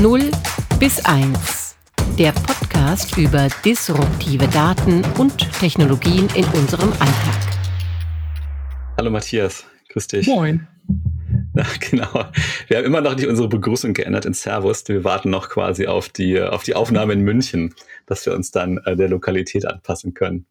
[0.00, 0.30] 0
[0.80, 1.76] bis 1.
[2.18, 7.58] Der Podcast über disruptive Daten und Technologien in unserem Alltag.
[8.98, 10.26] Hallo Matthias, grüß dich.
[10.26, 10.66] Moin.
[11.56, 12.26] Ja, genau.
[12.66, 14.86] Wir haben immer noch nicht unsere Begrüßung geändert in Servus.
[14.88, 17.74] Wir warten noch quasi auf die, auf die Aufnahme in München,
[18.06, 20.46] dass wir uns dann äh, der Lokalität anpassen können.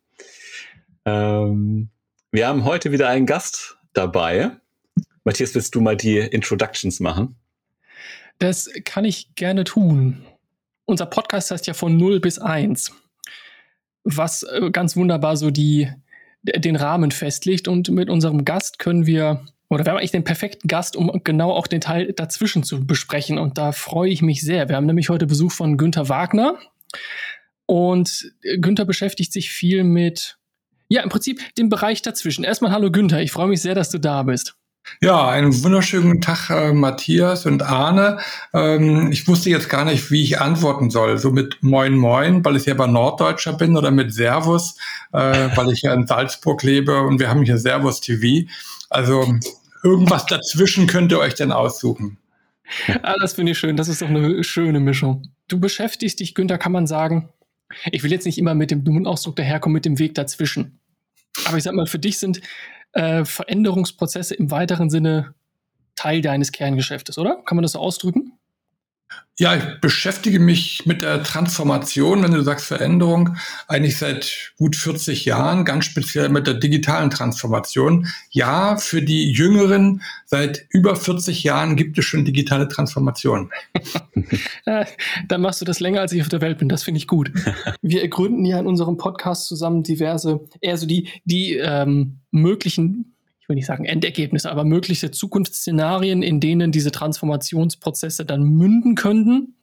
[1.05, 1.89] Ähm,
[2.31, 4.51] wir haben heute wieder einen Gast dabei.
[5.25, 7.35] Matthias, willst du mal die Introductions machen?
[8.43, 10.25] Das kann ich gerne tun.
[10.83, 12.91] Unser Podcast heißt ja von 0 bis 1,
[14.03, 15.89] was äh, ganz wunderbar so die,
[16.41, 17.69] den Rahmen festlegt.
[17.69, 21.51] Und mit unserem Gast können wir, oder wir haben eigentlich den perfekten Gast, um genau
[21.51, 23.37] auch den Teil dazwischen zu besprechen.
[23.37, 24.67] Und da freue ich mich sehr.
[24.67, 26.59] Wir haben nämlich heute Besuch von Günther Wagner.
[27.65, 30.37] Und Günther beschäftigt sich viel mit,
[30.89, 32.43] ja, im Prinzip dem Bereich dazwischen.
[32.43, 34.57] Erstmal hallo Günther, ich freue mich sehr, dass du da bist.
[35.01, 38.19] Ja, einen wunderschönen Tag, äh, Matthias und Arne.
[38.53, 41.17] Ähm, ich wusste jetzt gar nicht, wie ich antworten soll.
[41.17, 44.75] So mit Moin Moin, weil ich ja bei Norddeutscher bin, oder mit Servus,
[45.13, 48.49] äh, weil ich ja in Salzburg lebe und wir haben hier Servus TV.
[48.89, 49.25] Also
[49.83, 52.17] irgendwas dazwischen könnt ihr euch denn aussuchen.
[53.03, 53.77] Ah, das finde ich schön.
[53.77, 55.29] Das ist doch eine schöne Mischung.
[55.47, 57.29] Du beschäftigst dich, Günther, kann man sagen.
[57.91, 60.79] Ich will jetzt nicht immer mit dem dummen Ausdruck daherkommen, mit dem Weg dazwischen.
[61.45, 62.41] Aber ich sag mal, für dich sind
[62.93, 65.33] äh, Veränderungsprozesse im weiteren Sinne
[65.95, 67.41] Teil deines Kerngeschäftes, oder?
[67.45, 68.33] Kann man das so ausdrücken?
[69.39, 73.35] Ja, ich beschäftige mich mit der Transformation, wenn du sagst Veränderung,
[73.67, 78.07] eigentlich seit gut 40 Jahren, ganz speziell mit der digitalen Transformation.
[78.29, 83.49] Ja, für die Jüngeren, seit über 40 Jahren gibt es schon digitale Transformation.
[85.27, 86.69] Dann machst du das länger, als ich auf der Welt bin.
[86.69, 87.31] Das finde ich gut.
[87.81, 93.12] Wir gründen ja in unserem Podcast zusammen diverse, eher so die, die ähm, möglichen ich
[93.53, 99.55] will nicht sagen Endergebnisse, aber mögliche Zukunftsszenarien, in denen diese Transformationsprozesse dann münden könnten.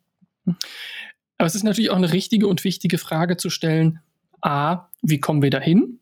[1.39, 3.99] Aber es ist natürlich auch eine richtige und wichtige Frage zu stellen,
[4.41, 5.99] a, wie kommen wir dahin?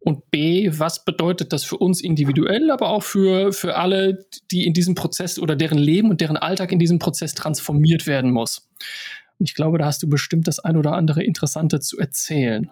[0.00, 4.74] Und B, was bedeutet das für uns individuell, aber auch für, für alle, die in
[4.74, 8.68] diesem Prozess oder deren Leben und deren Alltag in diesem Prozess transformiert werden muss?
[9.38, 12.70] Und ich glaube, da hast du bestimmt das ein oder andere Interessante zu erzählen.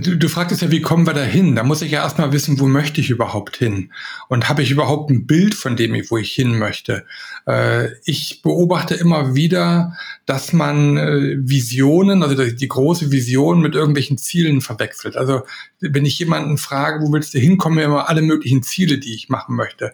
[0.00, 1.54] Du, du fragtest ja, wie kommen wir da hin?
[1.54, 3.92] Da muss ich ja erstmal wissen, wo möchte ich überhaupt hin?
[4.28, 7.04] Und habe ich überhaupt ein Bild von dem, wo ich hin möchte?
[7.46, 9.94] Äh, ich beobachte immer wieder,
[10.24, 15.16] dass man äh, Visionen, also die große Vision mit irgendwelchen Zielen verwechselt.
[15.18, 15.42] Also
[15.80, 19.56] wenn ich jemanden frage, wo willst du hinkommen, immer alle möglichen Ziele, die ich machen
[19.56, 19.92] möchte.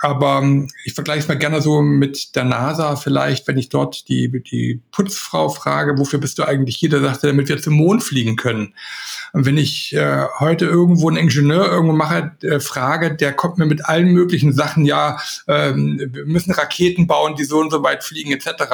[0.00, 4.08] Aber ähm, ich vergleiche es mal gerne so mit der NASA vielleicht, wenn ich dort
[4.08, 6.90] die, die Putzfrau frage, wofür bist du eigentlich hier?
[6.90, 8.74] Da sagt er, damit wir zum Mond fliegen können.
[9.32, 13.66] Und wenn ich äh, heute irgendwo einen Ingenieur irgendwo mache, äh, frage, der kommt mir
[13.66, 15.18] mit allen möglichen Sachen, ja,
[15.48, 18.64] ähm, wir müssen Raketen bauen, die so und so weit fliegen, etc.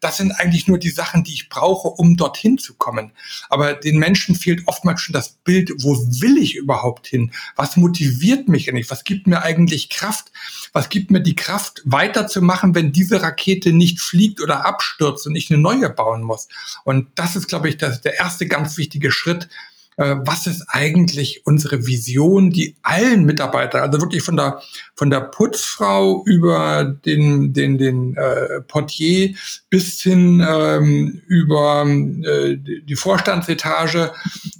[0.00, 3.12] Das sind eigentlich nur die Sachen, die ich brauche, um dorthin zu kommen.
[3.48, 7.32] Aber den Menschen fehlt oftmals schon das Bild, wo will ich überhaupt hin?
[7.56, 8.90] Was motiviert mich eigentlich?
[8.90, 10.30] Was gibt mir eigentlich Kraft?
[10.72, 15.50] Was gibt mir die Kraft, weiterzumachen, wenn diese Rakete nicht fliegt oder abstürzt und ich
[15.50, 16.48] eine neue bauen muss?
[16.84, 19.48] Und das ist, glaube ich, das, der erste ganz wichtige Schritt,
[19.96, 24.60] äh, was ist eigentlich unsere Vision, die allen Mitarbeitern, also wirklich von der
[24.94, 29.34] von der Putzfrau über den den den äh, Portier
[29.70, 34.12] bis hin ähm, über äh, die Vorstandsetage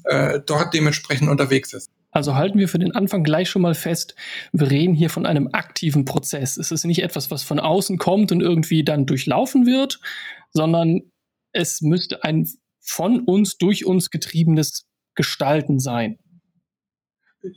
[0.05, 1.91] äh, dort dementsprechend unterwegs ist.
[2.15, 4.15] Also halten wir für den Anfang gleich schon mal fest,
[4.53, 6.57] wir reden hier von einem aktiven Prozess.
[6.57, 10.01] Es ist nicht etwas, was von außen kommt und irgendwie dann durchlaufen wird,
[10.53, 11.03] sondern
[11.53, 12.49] es müsste ein
[12.81, 14.87] von uns, durch uns getriebenes
[15.17, 16.19] Gestalten sein.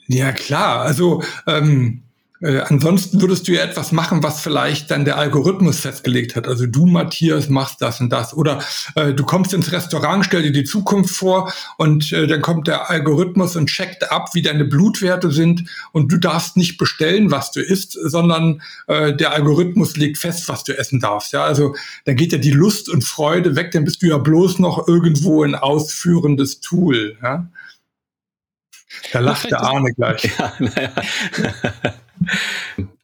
[0.08, 0.82] Ja, klar.
[0.82, 2.07] Also ähm,
[2.42, 6.48] äh, ansonsten würdest du ja etwas machen, was vielleicht dann der Algorithmus festgelegt hat.
[6.48, 8.34] Also du, Matthias, machst das und das.
[8.34, 8.60] Oder
[8.96, 12.90] äh, du kommst ins Restaurant, stell dir die Zukunft vor und äh, dann kommt der
[12.90, 17.62] Algorithmus und checkt ab, wie deine Blutwerte sind und du darfst nicht bestellen, was du
[17.62, 21.34] isst, sondern äh, der Algorithmus legt fest, was du essen darfst.
[21.34, 21.76] Ja, also
[22.06, 25.44] dann geht ja die Lust und Freude weg, dann bist du ja bloß noch irgendwo
[25.44, 27.18] ein ausführendes Tool.
[27.24, 27.50] Ja?
[29.12, 30.30] Da lacht der Arne gleich.
[30.38, 30.92] Ja, naja.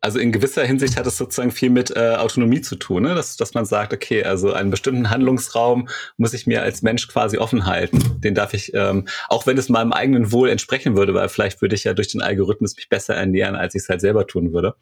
[0.02, 3.16] Also in gewisser Hinsicht hat es sozusagen viel mit äh, Autonomie zu tun, ne?
[3.16, 5.88] dass, dass man sagt, okay, also einen bestimmten Handlungsraum
[6.18, 8.20] muss ich mir als Mensch quasi offen halten.
[8.20, 11.76] Den darf ich, ähm, auch wenn es meinem eigenen Wohl entsprechen würde, weil vielleicht würde
[11.76, 14.76] ich ja durch den Algorithmus mich besser ernähren, als ich es halt selber tun würde,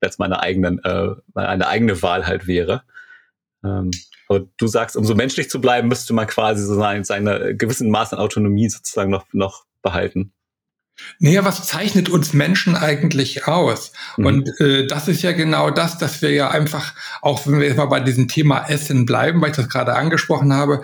[0.00, 2.82] als meine eigenen, äh, meine eigene Wahl halt wäre.
[3.64, 3.90] Ähm,
[4.28, 7.90] und du sagst, um so menschlich zu bleiben, müsste man quasi so seine, seine gewissen
[7.90, 10.32] Maß an Autonomie sozusagen noch, noch behalten.
[11.18, 13.92] Naja, was zeichnet uns Menschen eigentlich aus?
[14.16, 14.26] Mhm.
[14.26, 17.76] Und äh, das ist ja genau das, dass wir ja einfach, auch wenn wir jetzt
[17.76, 20.82] mal bei diesem Thema Essen bleiben, weil ich das gerade angesprochen habe,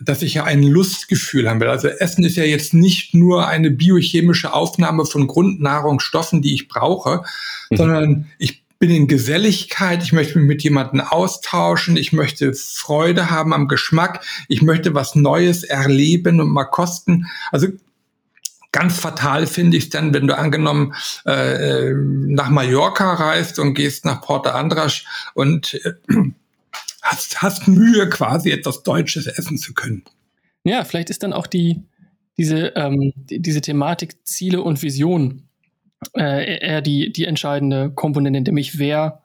[0.00, 1.68] dass ich ja ein Lustgefühl haben will.
[1.68, 7.22] Also Essen ist ja jetzt nicht nur eine biochemische Aufnahme von Grundnahrungsstoffen, die ich brauche,
[7.70, 7.76] mhm.
[7.76, 13.54] sondern ich bin in Geselligkeit, ich möchte mich mit jemandem austauschen, ich möchte Freude haben
[13.54, 17.26] am Geschmack, ich möchte was Neues erleben und mal kosten.
[17.50, 17.68] Also
[18.76, 20.92] Ganz fatal finde ich es dann, wenn du angenommen
[21.24, 25.02] äh, nach Mallorca reist und gehst nach Porta Andras
[25.32, 25.94] und äh,
[27.00, 30.04] hast, hast Mühe, quasi etwas Deutsches essen zu können.
[30.62, 31.84] Ja, vielleicht ist dann auch die,
[32.36, 35.48] diese, ähm, die, diese Thematik Ziele und Vision
[36.14, 39.22] äh, eher die, die entscheidende Komponente, nämlich wer,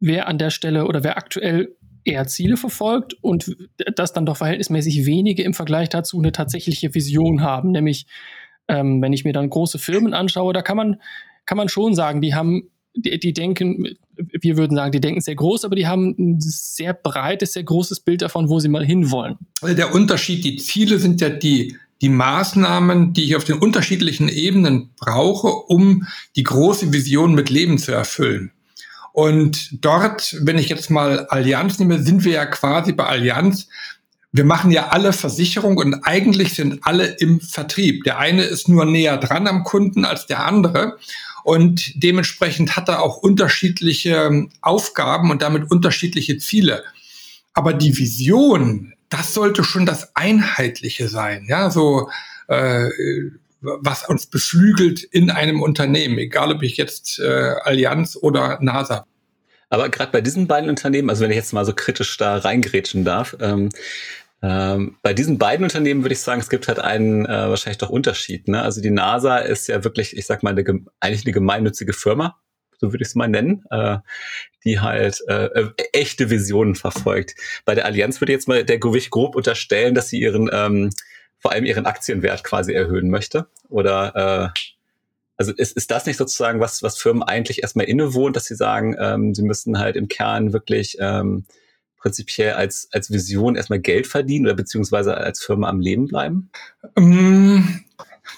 [0.00, 1.74] wer an der Stelle oder wer aktuell
[2.04, 3.56] eher Ziele verfolgt und
[3.96, 8.06] das dann doch verhältnismäßig wenige im Vergleich dazu eine tatsächliche Vision haben, nämlich
[8.68, 11.00] ähm, wenn ich mir dann große Firmen anschaue, da kann man,
[11.46, 15.34] kann man schon sagen, die haben, die, die denken, wir würden sagen, die denken sehr
[15.34, 19.36] groß, aber die haben ein sehr breites, sehr großes Bild davon, wo sie mal hinwollen.
[19.62, 24.90] Der Unterschied, die Ziele sind ja die, die Maßnahmen, die ich auf den unterschiedlichen Ebenen
[24.96, 26.06] brauche, um
[26.36, 28.52] die große Vision mit Leben zu erfüllen.
[29.12, 33.68] Und dort, wenn ich jetzt mal Allianz nehme, sind wir ja quasi bei Allianz
[34.32, 38.04] wir machen ja alle Versicherung und eigentlich sind alle im Vertrieb.
[38.04, 40.96] Der eine ist nur näher dran am Kunden als der andere.
[41.44, 46.82] Und dementsprechend hat er auch unterschiedliche ähm, Aufgaben und damit unterschiedliche Ziele.
[47.52, 51.44] Aber die Vision, das sollte schon das Einheitliche sein.
[51.48, 52.08] Ja, so,
[52.48, 52.88] äh,
[53.60, 59.04] was uns beflügelt in einem Unternehmen, egal ob ich jetzt äh, Allianz oder NASA.
[59.68, 63.04] Aber gerade bei diesen beiden Unternehmen, also wenn ich jetzt mal so kritisch da reingrätschen
[63.04, 63.70] darf, ähm,
[64.42, 67.90] ähm, bei diesen beiden Unternehmen würde ich sagen, es gibt halt einen äh, wahrscheinlich doch
[67.90, 68.48] Unterschied.
[68.48, 68.60] Ne?
[68.60, 70.64] Also die NASA ist ja wirklich, ich sag mal, eine,
[71.00, 72.36] eigentlich eine gemeinnützige Firma,
[72.78, 73.98] so würde ich es mal nennen, äh,
[74.64, 77.34] die halt äh, äh, echte Visionen verfolgt.
[77.64, 80.90] Bei der Allianz würde ich jetzt mal der Gewicht grob unterstellen, dass sie ihren ähm,
[81.38, 83.46] vor allem ihren Aktienwert quasi erhöhen möchte.
[83.68, 84.60] Oder äh,
[85.36, 88.96] also ist, ist das nicht sozusagen was, was Firmen eigentlich erstmal innewohnt, dass sie sagen,
[88.98, 91.44] ähm, sie müssen halt im Kern wirklich ähm,
[92.02, 96.50] prinzipiell als, als Vision erstmal Geld verdienen oder beziehungsweise als Firma am Leben bleiben?
[96.96, 97.80] Um,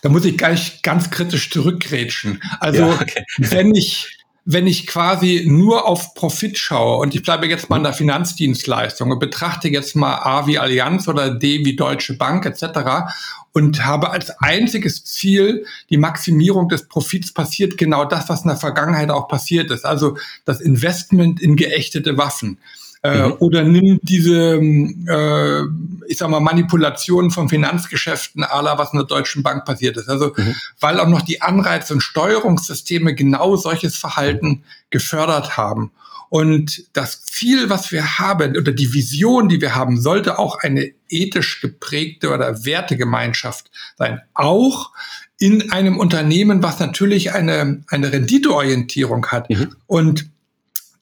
[0.03, 2.43] da muss ich gleich ganz kritisch zurückgrätschen.
[2.61, 3.25] Also ja, okay.
[3.39, 7.83] wenn ich wenn ich quasi nur auf Profit schaue und ich bleibe jetzt mal in
[7.83, 13.09] der Finanzdienstleistung und betrachte jetzt mal A wie Allianz oder D wie Deutsche Bank etc.
[13.53, 18.59] und habe als einziges Ziel die Maximierung des Profits passiert genau das, was in der
[18.59, 22.59] Vergangenheit auch passiert ist, also das Investment in geächtete Waffen.
[23.05, 23.35] Äh, mhm.
[23.39, 25.63] Oder nimmt diese, äh,
[26.09, 30.09] ich sag mal, Manipulationen von Finanzgeschäften aller, was in der Deutschen Bank passiert ist.
[30.09, 30.55] Also, mhm.
[30.81, 35.91] weil auch noch die Anreiz- und Steuerungssysteme genau solches Verhalten gefördert haben.
[36.31, 40.91] Und das Ziel, was wir haben, oder die Vision, die wir haben, sollte auch eine
[41.11, 44.23] ethisch geprägte oder Wertegemeinschaft sein.
[44.33, 44.93] Auch
[45.39, 49.51] in einem Unternehmen, was natürlich eine, eine Renditeorientierung hat.
[49.51, 49.77] Mhm.
[49.87, 50.31] Und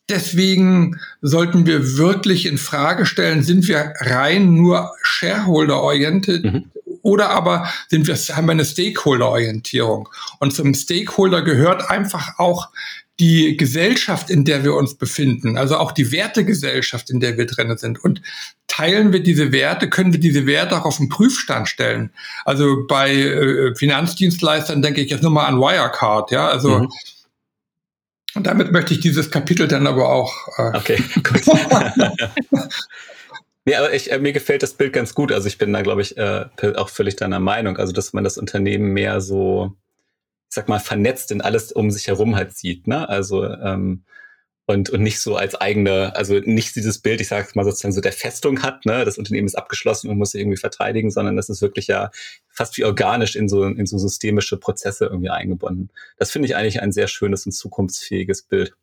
[0.08, 6.70] Deswegen sollten wir wirklich in Frage stellen, sind wir rein nur Shareholder-orientiert mhm.
[7.02, 10.08] oder aber sind wir, haben wir eine Stakeholder-Orientierung?
[10.40, 12.70] Und zum Stakeholder gehört einfach auch
[13.20, 17.76] die Gesellschaft, in der wir uns befinden, also auch die Wertegesellschaft, in der wir drin
[17.76, 18.02] sind.
[18.02, 18.20] Und
[18.66, 22.10] teilen wir diese Werte, können wir diese Werte auch auf den Prüfstand stellen.
[22.44, 26.88] Also bei äh, Finanzdienstleistern denke ich jetzt nur mal an Wirecard, ja, also mhm
[28.34, 30.34] und damit möchte ich dieses Kapitel dann aber auch.
[30.58, 31.42] Äh okay, gut.
[33.64, 35.30] Nee, aber ich, äh, mir gefällt das Bild ganz gut.
[35.30, 36.46] Also ich bin da, glaube ich, äh,
[36.76, 37.76] auch völlig deiner Meinung.
[37.76, 39.76] Also, dass man das Unternehmen mehr so,
[40.48, 42.88] ich sag mal, vernetzt in alles um sich herum halt sieht.
[42.88, 43.08] Ne?
[43.08, 44.02] Also ähm,
[44.66, 48.00] und, und nicht so als eigene, also nicht dieses Bild, ich sage mal sozusagen so
[48.00, 51.48] der Festung hat, ne, das Unternehmen ist abgeschlossen und muss sich irgendwie verteidigen, sondern das
[51.48, 52.10] ist wirklich ja
[52.48, 55.90] fast wie organisch in so, in so systemische Prozesse irgendwie eingebunden.
[56.16, 58.74] Das finde ich eigentlich ein sehr schönes und zukunftsfähiges Bild.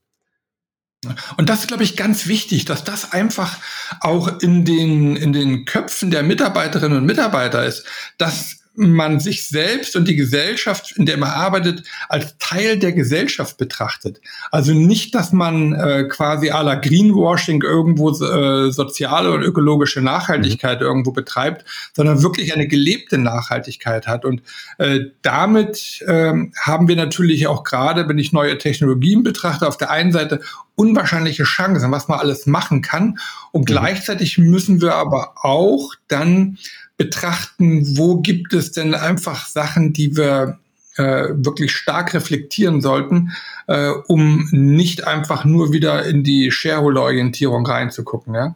[1.37, 3.57] Und das ist, glaube ich, ganz wichtig, dass das einfach
[4.01, 7.85] auch in den, in den Köpfen der Mitarbeiterinnen und Mitarbeiter ist,
[8.17, 13.57] dass man sich selbst und die Gesellschaft, in der man arbeitet, als Teil der Gesellschaft
[13.57, 14.21] betrachtet.
[14.51, 20.79] Also nicht, dass man äh, quasi à la Greenwashing irgendwo äh, soziale und ökologische Nachhaltigkeit
[20.79, 20.85] mhm.
[20.85, 24.23] irgendwo betreibt, sondern wirklich eine gelebte Nachhaltigkeit hat.
[24.23, 24.41] Und
[24.77, 29.91] äh, damit äh, haben wir natürlich auch gerade, wenn ich neue Technologien betrachte, auf der
[29.91, 30.39] einen Seite
[30.75, 33.19] unwahrscheinliche Chancen, was man alles machen kann.
[33.51, 33.65] Und mhm.
[33.65, 36.57] gleichzeitig müssen wir aber auch dann
[36.99, 40.59] betrachten, wo gibt es denn einfach Sachen, die wir
[40.97, 43.31] äh, wirklich stark reflektieren sollten,
[43.67, 48.35] äh, um nicht einfach nur wieder in die Shareholder-Orientierung reinzugucken.
[48.35, 48.55] Ja?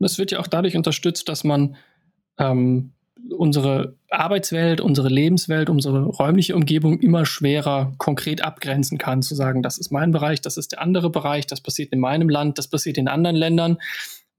[0.00, 1.76] das wird ja auch dadurch unterstützt, dass man
[2.38, 2.90] ähm,
[3.30, 9.78] unsere Arbeitswelt, unsere Lebenswelt, unsere räumliche Umgebung immer schwerer konkret abgrenzen kann, zu sagen, das
[9.78, 12.98] ist mein Bereich, das ist der andere Bereich, das passiert in meinem Land, das passiert
[12.98, 13.78] in anderen Ländern.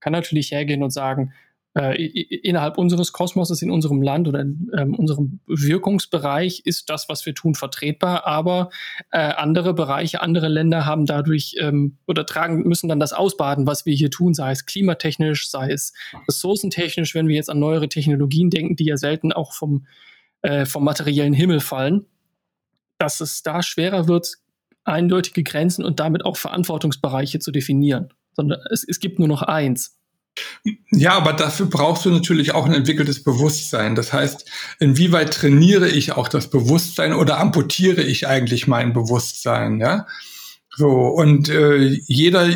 [0.01, 1.31] Kann natürlich hergehen und sagen,
[1.77, 7.25] äh, innerhalb unseres Kosmoses, in unserem Land oder in ähm, unserem Wirkungsbereich ist das, was
[7.25, 8.69] wir tun, vertretbar, aber
[9.11, 13.85] äh, andere Bereiche, andere Länder haben dadurch ähm, oder tragen, müssen dann das ausbaden, was
[13.85, 15.93] wir hier tun, sei es klimatechnisch, sei es
[16.29, 19.85] ressourcentechnisch, wenn wir jetzt an neuere Technologien denken, die ja selten auch vom,
[20.43, 22.05] äh, vom materiellen Himmel fallen,
[22.99, 24.35] dass es da schwerer wird,
[24.85, 28.13] eindeutige Grenzen und damit auch Verantwortungsbereiche zu definieren.
[28.33, 29.97] Sondern es, es gibt nur noch eins.
[30.91, 33.95] Ja, aber dafür brauchst du natürlich auch ein entwickeltes Bewusstsein.
[33.95, 34.45] Das heißt,
[34.79, 39.79] inwieweit trainiere ich auch das Bewusstsein oder amputiere ich eigentlich mein Bewusstsein?
[39.79, 40.07] Ja,
[40.77, 42.49] so und äh, jeder,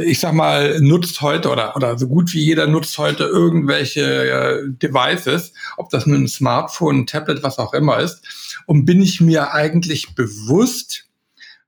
[0.00, 4.68] ich sag mal, nutzt heute oder oder so gut wie jeder nutzt heute irgendwelche äh,
[4.68, 8.22] Devices, ob das nun ein Smartphone, ein Tablet, was auch immer ist.
[8.66, 11.06] Und bin ich mir eigentlich bewusst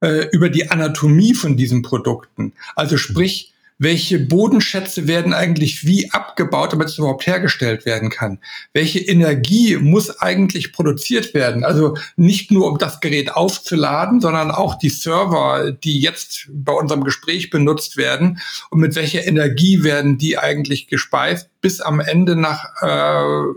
[0.01, 2.53] äh, über die Anatomie von diesen Produkten?
[2.75, 3.52] Also sprich
[3.83, 8.39] welche Bodenschätze werden eigentlich wie abgebaut, damit es überhaupt hergestellt werden kann?
[8.73, 11.65] Welche Energie muss eigentlich produziert werden?
[11.65, 17.03] Also nicht nur, um das Gerät aufzuladen, sondern auch die Server, die jetzt bei unserem
[17.03, 18.41] Gespräch benutzt werden.
[18.71, 23.53] Und mit welcher Energie werden die eigentlich gespeist, bis am Ende nach, äh,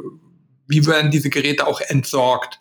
[0.68, 2.60] wie werden diese Geräte auch entsorgt?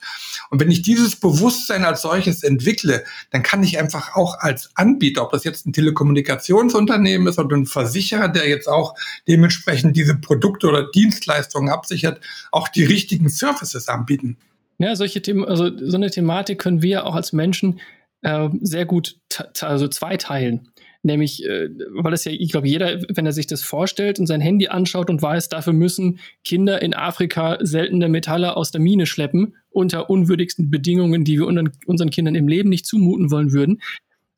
[0.51, 5.23] Und wenn ich dieses Bewusstsein als solches entwickle, dann kann ich einfach auch als Anbieter,
[5.23, 8.95] ob das jetzt ein Telekommunikationsunternehmen ist oder ein Versicherer, der jetzt auch
[9.29, 12.21] dementsprechend diese Produkte oder Dienstleistungen absichert,
[12.53, 14.37] auch die richtigen Services anbieten.
[14.79, 17.81] Ja, solche Themen, also so eine Thematik können wir auch als Menschen
[18.23, 19.17] äh, sehr gut
[19.61, 20.69] also zweiteilen.
[21.03, 24.41] Nämlich, äh, weil es ja, ich glaube, jeder, wenn er sich das vorstellt und sein
[24.41, 29.55] Handy anschaut und weiß, dafür müssen Kinder in Afrika seltene Metalle aus der Mine schleppen,
[29.75, 33.83] unter unwürdigsten Bedingungen, die wir unseren Kindern im Leben nicht zumuten wollen würden,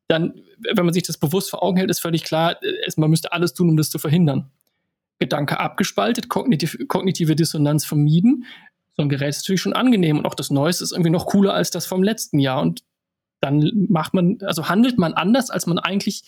[0.07, 2.57] dann, wenn man sich das bewusst vor Augen hält, ist völlig klar,
[2.95, 4.49] man müsste alles tun, um das zu verhindern.
[5.19, 8.45] Gedanke abgespaltet, kognitiv, kognitive Dissonanz vermieden.
[8.95, 11.53] So ein Gerät ist natürlich schon angenehm und auch das Neueste ist irgendwie noch cooler
[11.53, 12.61] als das vom letzten Jahr.
[12.61, 12.83] Und
[13.41, 16.23] dann macht man, also handelt man anders, als man eigentlich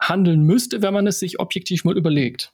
[0.00, 2.52] handeln müsste, wenn man es sich objektiv mal überlegt.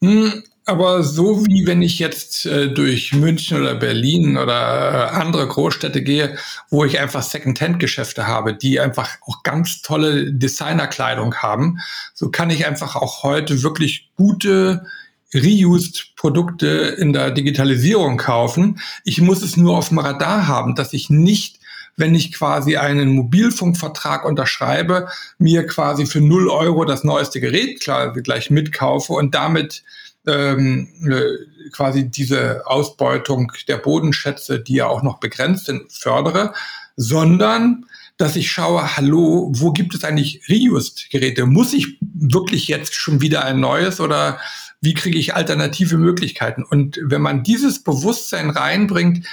[0.00, 5.46] Hm, aber so wie wenn ich jetzt äh, durch München oder Berlin oder äh, andere
[5.48, 6.36] Großstädte gehe,
[6.70, 11.80] wo ich einfach Second-Hand-Geschäfte habe, die einfach auch ganz tolle Designerkleidung haben,
[12.14, 14.86] so kann ich einfach auch heute wirklich gute
[15.34, 18.80] reused Produkte in der Digitalisierung kaufen.
[19.04, 21.58] Ich muss es nur auf dem Radar haben, dass ich nicht
[21.96, 25.08] wenn ich quasi einen Mobilfunkvertrag unterschreibe,
[25.38, 29.82] mir quasi für 0 Euro das neueste Gerät klar, gleich mitkaufe und damit
[30.26, 36.54] ähm, äh, quasi diese Ausbeutung der Bodenschätze, die ja auch noch begrenzt sind, fördere,
[36.96, 37.86] sondern
[38.18, 41.46] dass ich schaue, hallo, wo gibt es eigentlich Reused-Geräte?
[41.46, 44.38] Muss ich wirklich jetzt schon wieder ein neues oder
[44.80, 46.62] wie kriege ich alternative Möglichkeiten?
[46.62, 49.26] Und wenn man dieses Bewusstsein reinbringt,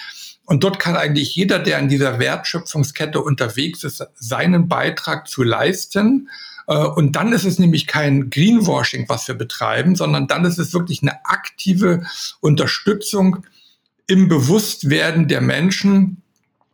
[0.49, 6.27] und dort kann eigentlich jeder, der in dieser Wertschöpfungskette unterwegs ist, seinen Beitrag zu leisten.
[6.65, 10.73] Äh, und dann ist es nämlich kein Greenwashing, was wir betreiben, sondern dann ist es
[10.73, 12.01] wirklich eine aktive
[12.39, 13.45] Unterstützung
[14.07, 16.23] im Bewusstwerden der Menschen,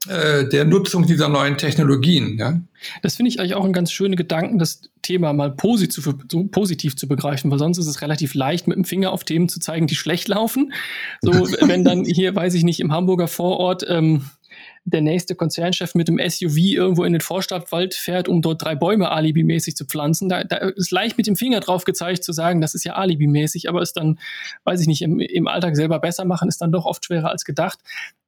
[0.08, 2.38] der Nutzung dieser neuen Technologien.
[2.38, 2.60] Ja?
[3.02, 6.96] Das finde ich eigentlich auch einen ganz schönen Gedanken, das Thema mal positiv, so positiv
[6.96, 9.88] zu begreifen, weil sonst ist es relativ leicht, mit dem Finger auf Themen zu zeigen,
[9.88, 10.74] die schlecht laufen.
[11.22, 11.32] So,
[11.68, 14.26] wenn dann hier, weiß ich nicht, im Hamburger Vorort ähm,
[14.86, 19.10] der nächste Konzernchef mit dem SUV irgendwo in den Vorstadtwald fährt, um dort drei Bäume
[19.10, 20.30] alibimäßig zu pflanzen.
[20.30, 23.68] Da, da ist leicht mit dem Finger drauf gezeigt zu sagen, das ist ja alibimäßig,
[23.68, 24.20] aber ist dann,
[24.64, 27.46] weiß ich nicht, im, im Alltag selber besser machen, ist dann doch oft schwerer als
[27.46, 27.80] gedacht.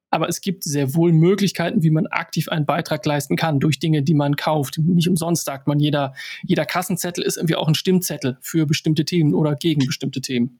[0.09, 4.03] Aber es gibt sehr wohl Möglichkeiten, wie man aktiv einen Beitrag leisten kann durch Dinge,
[4.03, 4.77] die man kauft.
[4.77, 9.33] Nicht umsonst sagt man, jeder, jeder Kassenzettel ist irgendwie auch ein Stimmzettel für bestimmte Themen
[9.33, 10.59] oder gegen bestimmte Themen.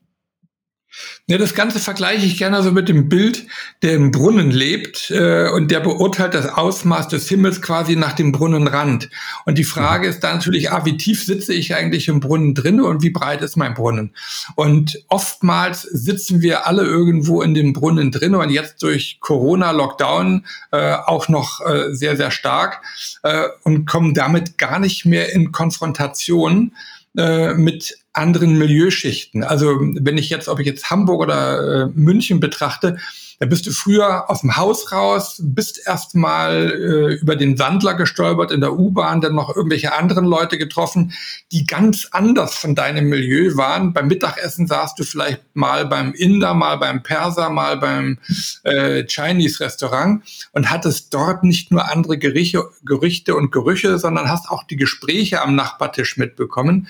[1.26, 3.46] Ja, das Ganze vergleiche ich gerne so mit dem Bild,
[3.82, 8.32] der im Brunnen lebt äh, und der beurteilt das Ausmaß des Himmels quasi nach dem
[8.32, 9.10] Brunnenrand.
[9.44, 10.12] Und die Frage mhm.
[10.12, 13.42] ist dann natürlich, ah, wie tief sitze ich eigentlich im Brunnen drinne und wie breit
[13.42, 14.14] ist mein Brunnen?
[14.54, 20.94] Und oftmals sitzen wir alle irgendwo in dem Brunnen drinne und jetzt durch Corona-Lockdown äh,
[20.94, 22.80] auch noch äh, sehr, sehr stark
[23.22, 26.72] äh, und kommen damit gar nicht mehr in Konfrontation
[27.16, 29.44] äh, mit anderen Milieuschichten.
[29.44, 32.98] Also wenn ich jetzt, ob ich jetzt Hamburg oder äh, München betrachte,
[33.40, 38.50] Da bist du früher aus dem Haus raus, bist erstmal äh, über den Sandler gestolpert
[38.50, 41.12] in der U-Bahn, dann noch irgendwelche anderen Leute getroffen,
[41.52, 43.92] die ganz anders von deinem Milieu waren.
[43.92, 48.18] Beim Mittagessen saßt du vielleicht mal beim Inder, mal beim Perser, mal beim
[48.64, 54.64] äh, Chinese-Restaurant und hattest dort nicht nur andere Gerichte, Gerichte und Gerüche, sondern hast auch
[54.64, 56.88] die Gespräche am Nachbartisch mitbekommen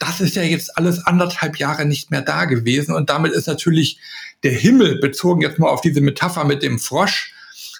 [0.00, 2.94] das ist ja jetzt alles anderthalb Jahre nicht mehr da gewesen.
[2.94, 4.00] Und damit ist natürlich
[4.42, 7.34] der Himmel, bezogen jetzt mal auf diese Metapher mit dem Frosch,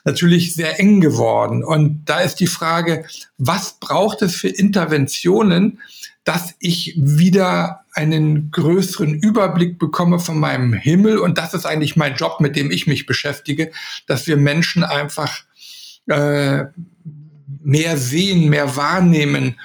[0.04, 1.64] natürlich sehr eng geworden.
[1.64, 3.06] Und da ist die Frage,
[3.38, 5.80] was braucht es für Interventionen,
[6.24, 11.18] dass ich wieder einen größeren Überblick bekomme von meinem Himmel?
[11.18, 13.72] Und das ist eigentlich mein Job, mit dem ich mich beschäftige,
[14.06, 15.42] dass wir Menschen einfach
[16.06, 16.64] äh,
[17.62, 19.58] mehr sehen, mehr wahrnehmen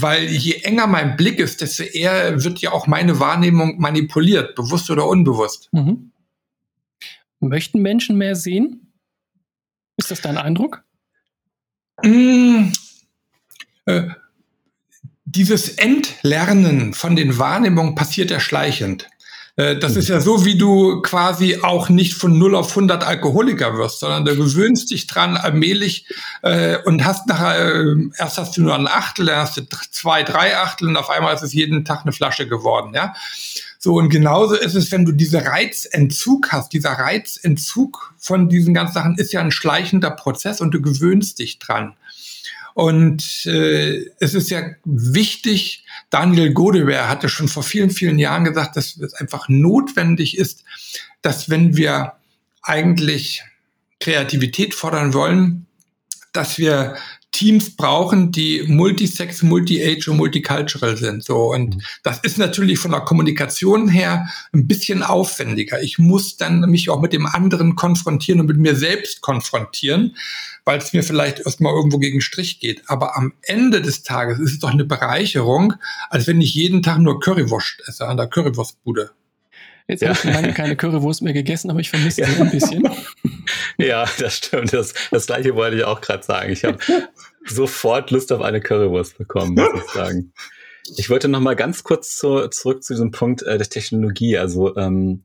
[0.00, 4.90] weil je enger mein Blick ist, desto eher wird ja auch meine Wahrnehmung manipuliert, bewusst
[4.90, 5.68] oder unbewusst.
[5.72, 6.12] Mhm.
[7.40, 8.92] Möchten Menschen mehr sehen?
[9.96, 10.84] Ist das dein Eindruck?
[12.02, 12.72] Mmh,
[13.86, 14.08] äh,
[15.24, 19.09] dieses Entlernen von den Wahrnehmungen passiert ja schleichend.
[19.60, 23.76] Äh, das ist ja so, wie du quasi auch nicht von 0 auf 100 Alkoholiker
[23.76, 26.06] wirst, sondern du gewöhnst dich dran allmählich
[26.40, 30.22] äh, und hast nachher, äh, erst hast du nur ein Achtel, dann hast du zwei,
[30.22, 33.12] drei Achtel und auf einmal ist es jeden Tag eine Flasche geworden, ja.
[33.78, 36.72] So, und genauso ist es, wenn du diese Reizentzug hast.
[36.74, 41.58] Dieser Reizentzug von diesen ganzen Sachen ist ja ein schleichender Prozess und du gewöhnst dich
[41.58, 41.94] dran.
[42.74, 48.76] Und äh, es ist ja wichtig, Daniel Godewehr hatte schon vor vielen, vielen Jahren gesagt,
[48.76, 50.64] dass es einfach notwendig ist,
[51.22, 52.14] dass wenn wir
[52.62, 53.42] eigentlich
[53.98, 55.66] Kreativität fordern wollen,
[56.32, 56.96] dass wir
[57.32, 61.24] Teams brauchen, die multisex, multi-age und multicultural sind.
[61.24, 61.82] So und mhm.
[62.02, 65.82] das ist natürlich von der Kommunikation her ein bisschen aufwendiger.
[65.82, 70.16] Ich muss dann mich auch mit dem anderen konfrontieren und mit mir selbst konfrontieren,
[70.64, 72.82] weil es mir vielleicht erstmal irgendwo gegen Strich geht.
[72.88, 75.74] Aber am Ende des Tages ist es doch eine Bereicherung,
[76.10, 79.10] als wenn ich jeden Tag nur Currywurst esse an der Currywurstbude.
[79.88, 80.08] Jetzt ja.
[80.08, 82.88] habe ich schon lange keine Currywurst mehr gegessen, aber ich vermisse sie ein bisschen.
[83.80, 84.72] Ja, das stimmt.
[84.72, 86.52] Das, das gleiche wollte ich auch gerade sagen.
[86.52, 86.78] Ich habe
[87.46, 90.32] sofort Lust auf eine Currywurst bekommen, muss ich sagen.
[90.96, 94.38] Ich wollte noch mal ganz kurz zu, zurück zu diesem Punkt äh, der Technologie.
[94.38, 95.24] Also ähm,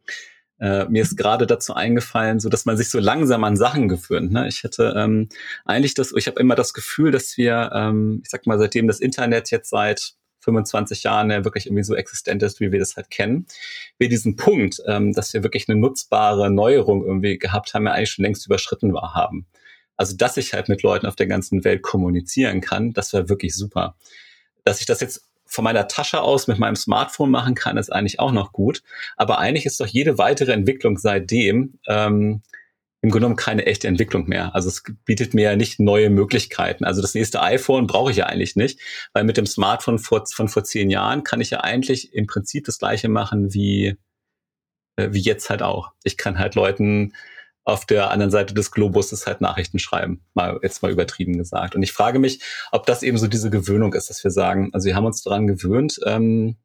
[0.60, 4.32] äh, mir ist gerade dazu eingefallen, so dass man sich so langsam an Sachen gewöhnt.
[4.32, 4.48] Ne?
[4.48, 5.30] Ich hatte ähm,
[5.66, 9.00] eigentlich das, ich habe immer das Gefühl, dass wir, ähm, ich sag mal, seitdem das
[9.00, 10.14] Internet jetzt seit
[10.46, 13.46] 25 Jahren ja wirklich irgendwie so existent ist, wie wir das halt kennen,
[13.98, 18.12] wir diesen Punkt, ähm, dass wir wirklich eine nutzbare Neuerung irgendwie gehabt haben, ja eigentlich
[18.12, 19.46] schon längst überschritten war haben.
[19.98, 23.56] Also, dass ich halt mit Leuten auf der ganzen Welt kommunizieren kann, das war wirklich
[23.56, 23.96] super.
[24.64, 28.20] Dass ich das jetzt von meiner Tasche aus mit meinem Smartphone machen kann, ist eigentlich
[28.20, 28.84] auch noch gut.
[29.16, 32.42] Aber eigentlich ist doch jede weitere Entwicklung seitdem ähm,
[33.06, 34.56] im Grunde genommen keine echte Entwicklung mehr.
[34.56, 36.86] Also es bietet mir ja nicht neue Möglichkeiten.
[36.86, 38.80] Also das nächste iPhone brauche ich ja eigentlich nicht,
[39.14, 42.66] weil mit dem Smartphone vor, von vor zehn Jahren kann ich ja eigentlich im Prinzip
[42.66, 43.96] das gleiche machen wie,
[44.96, 45.92] äh, wie jetzt halt auch.
[46.04, 47.14] Ich kann halt Leuten
[47.64, 51.76] auf der anderen Seite des Globus halt Nachrichten schreiben, mal jetzt mal übertrieben gesagt.
[51.76, 52.42] Und ich frage mich,
[52.72, 55.46] ob das eben so diese Gewöhnung ist, dass wir sagen, also wir haben uns daran
[55.46, 56.58] gewöhnt, ähm,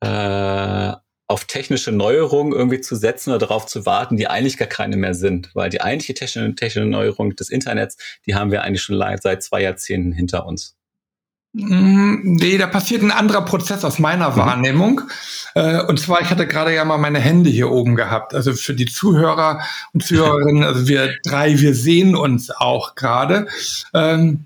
[0.00, 0.92] äh,
[1.28, 5.14] auf technische Neuerungen irgendwie zu setzen oder darauf zu warten, die eigentlich gar keine mehr
[5.14, 5.50] sind.
[5.54, 9.62] Weil die eigentliche technische, technische Neuerung des Internets, die haben wir eigentlich schon seit zwei
[9.62, 10.76] Jahrzehnten hinter uns.
[11.52, 14.36] Mm, nee, da passiert ein anderer Prozess aus meiner mhm.
[14.36, 15.00] Wahrnehmung.
[15.54, 18.34] Äh, und zwar, ich hatte gerade ja mal meine Hände hier oben gehabt.
[18.34, 19.60] Also für die Zuhörer
[19.94, 23.46] und Zuhörerinnen, also wir drei, wir sehen uns auch gerade.
[23.94, 24.44] Ähm,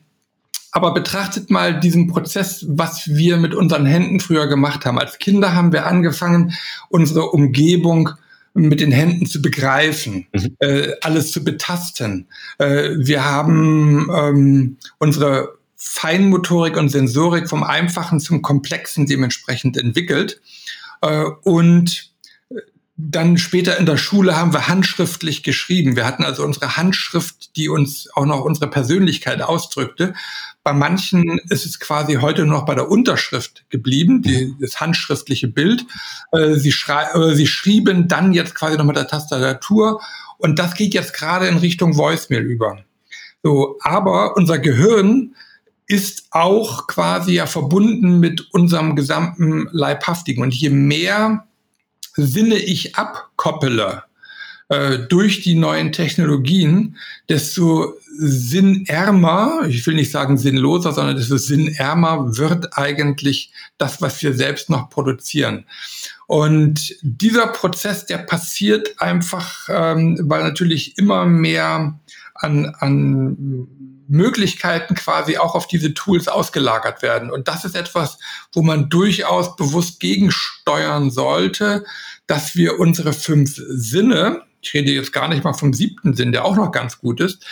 [0.73, 4.99] aber betrachtet mal diesen Prozess, was wir mit unseren Händen früher gemacht haben.
[4.99, 6.53] Als Kinder haben wir angefangen,
[6.89, 8.11] unsere Umgebung
[8.55, 10.57] mit den Händen zu begreifen, mhm.
[10.59, 12.27] äh, alles zu betasten.
[12.59, 20.41] Äh, wir haben ähm, unsere Feinmotorik und Sensorik vom Einfachen zum Komplexen dementsprechend entwickelt.
[21.01, 22.10] Äh, und
[23.09, 25.97] dann später in der Schule haben wir handschriftlich geschrieben.
[25.97, 30.15] Wir hatten also unsere Handschrift, die uns auch noch unsere Persönlichkeit ausdrückte.
[30.63, 35.87] Bei manchen ist es quasi heute noch bei der Unterschrift geblieben, die, das handschriftliche Bild.
[36.33, 40.01] Äh, sie, äh, sie schrieben dann jetzt quasi noch mit der Tastatur
[40.39, 42.79] und das geht jetzt gerade in Richtung Voicemail über.
[43.43, 45.35] So, aber unser Gehirn
[45.87, 50.43] ist auch quasi ja verbunden mit unserem gesamten Leibhaftigen.
[50.43, 51.49] Und je mehr
[52.15, 54.05] Sinne ich abkoppele
[54.71, 56.97] äh, durch die neuen Technologien,
[57.29, 64.35] desto sinnärmer, ich will nicht sagen sinnloser, sondern desto sinnärmer wird eigentlich das, was wir
[64.35, 65.65] selbst noch produzieren.
[66.27, 71.99] Und dieser Prozess, der passiert einfach, ähm, weil natürlich immer mehr
[72.35, 73.67] an, an
[74.11, 77.31] Möglichkeiten quasi auch auf diese Tools ausgelagert werden.
[77.31, 78.19] Und das ist etwas,
[78.53, 81.85] wo man durchaus bewusst gegensteuern sollte,
[82.27, 86.45] dass wir unsere fünf Sinne, ich rede jetzt gar nicht mal vom siebten Sinn, der
[86.45, 87.45] auch noch ganz gut ist,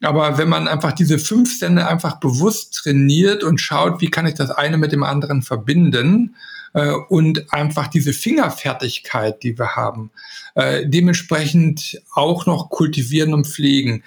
[0.00, 4.34] aber wenn man einfach diese fünf Sinne einfach bewusst trainiert und schaut, wie kann ich
[4.34, 6.34] das eine mit dem anderen verbinden,
[6.74, 10.10] äh, und einfach diese Fingerfertigkeit, die wir haben,
[10.54, 14.02] äh, dementsprechend auch noch kultivieren und pflegen.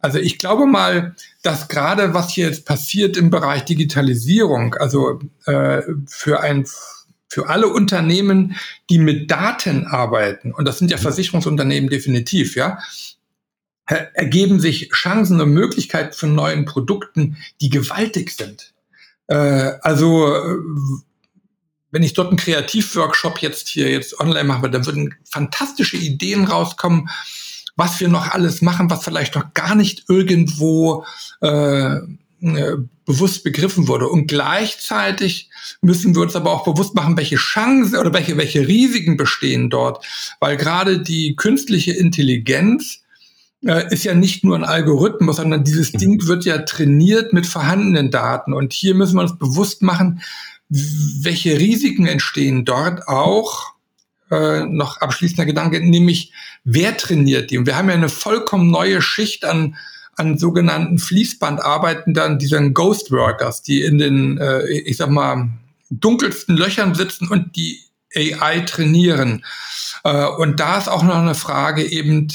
[0.00, 5.82] Also ich glaube mal, dass gerade was hier jetzt passiert im Bereich Digitalisierung, also äh,
[6.06, 6.66] für ein
[7.30, 8.56] für alle Unternehmen,
[8.88, 12.78] die mit Daten arbeiten, und das sind ja Versicherungsunternehmen definitiv, ja,
[13.86, 18.72] ergeben sich Chancen und Möglichkeiten von neuen Produkten, die gewaltig sind.
[19.26, 20.56] Äh, also
[21.90, 27.08] wenn ich dort einen Kreativworkshop jetzt hier jetzt online mache, dann würden fantastische Ideen rauskommen,
[27.78, 31.04] was wir noch alles machen, was vielleicht noch gar nicht irgendwo
[31.40, 34.08] äh, äh, bewusst begriffen wurde.
[34.08, 35.48] Und gleichzeitig
[35.80, 40.04] müssen wir uns aber auch bewusst machen, welche Chancen oder welche, welche Risiken bestehen dort.
[40.40, 43.00] Weil gerade die künstliche Intelligenz
[43.64, 45.98] äh, ist ja nicht nur ein Algorithmus, sondern dieses mhm.
[45.98, 48.52] Ding wird ja trainiert mit vorhandenen Daten.
[48.52, 50.20] Und hier müssen wir uns bewusst machen,
[50.68, 53.77] welche Risiken entstehen dort auch?
[54.30, 56.32] Äh, noch abschließender Gedanke, nämlich
[56.64, 57.56] wer trainiert die?
[57.56, 59.76] Und wir haben ja eine vollkommen neue Schicht an,
[60.16, 65.48] an sogenannten Fließbandarbeitenden, diesen Ghost Workers, die in den, äh, ich sag mal,
[65.90, 67.80] dunkelsten Löchern sitzen und die
[68.14, 69.44] AI trainieren.
[70.04, 72.28] Äh, und da ist auch noch eine Frage eben,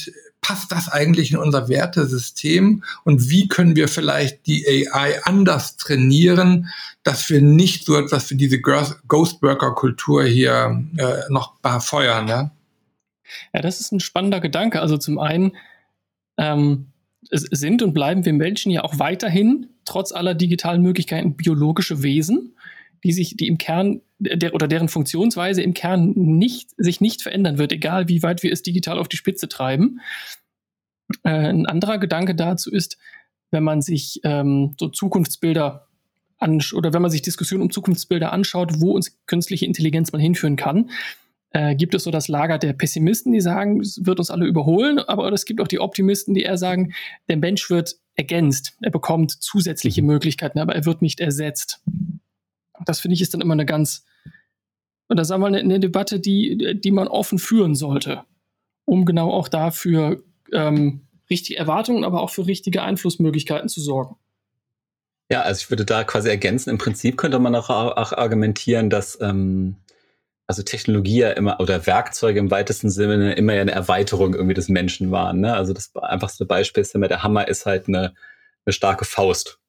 [0.44, 6.70] passt das eigentlich in unser Wertesystem und wie können wir vielleicht die AI anders trainieren,
[7.02, 12.28] dass wir nicht so etwas für diese Ghostworker-Kultur hier äh, noch befeuern.
[12.28, 12.52] Ja?
[13.54, 14.82] ja, das ist ein spannender Gedanke.
[14.82, 15.54] Also zum einen
[16.38, 16.88] ähm,
[17.30, 22.53] sind und bleiben wir Menschen ja auch weiterhin, trotz aller digitalen Möglichkeiten, biologische Wesen,
[23.04, 27.58] die sich, die im Kern der, oder deren Funktionsweise im Kern nicht, sich nicht verändern
[27.58, 30.00] wird, egal wie weit wir es digital auf die Spitze treiben.
[31.24, 32.98] Äh, ein anderer Gedanke dazu ist,
[33.52, 35.88] wenn man sich ähm, so Zukunftsbilder
[36.74, 40.90] oder wenn man sich Diskussionen um Zukunftsbilder anschaut, wo uns künstliche Intelligenz mal hinführen kann,
[41.52, 45.00] äh, gibt es so das Lager der Pessimisten, die sagen, es wird uns alle überholen,
[45.00, 46.94] aber es gibt auch die Optimisten, die eher sagen,
[47.30, 50.08] der Mensch wird ergänzt, er bekommt zusätzliche mhm.
[50.08, 51.82] Möglichkeiten, aber er wird nicht ersetzt.
[52.86, 54.06] Das finde ich ist dann immer eine ganz
[55.08, 58.24] und das ist einmal eine, eine, Debatte, die, die man offen führen sollte,
[58.86, 64.16] um genau auch dafür ähm, richtige Erwartungen, aber auch für richtige Einflussmöglichkeiten zu sorgen.
[65.32, 69.20] Ja, also ich würde da quasi ergänzen, im Prinzip könnte man auch, auch argumentieren, dass
[69.22, 69.78] ähm,
[70.48, 74.70] also Technologie ja immer oder Werkzeuge im weitesten Sinne immer ja eine Erweiterung irgendwie des
[74.70, 75.40] Menschen waren.
[75.40, 75.54] Ne?
[75.54, 78.14] Also das einfachste Beispiel ist immer, der Hammer ist halt eine,
[78.66, 79.60] eine starke Faust.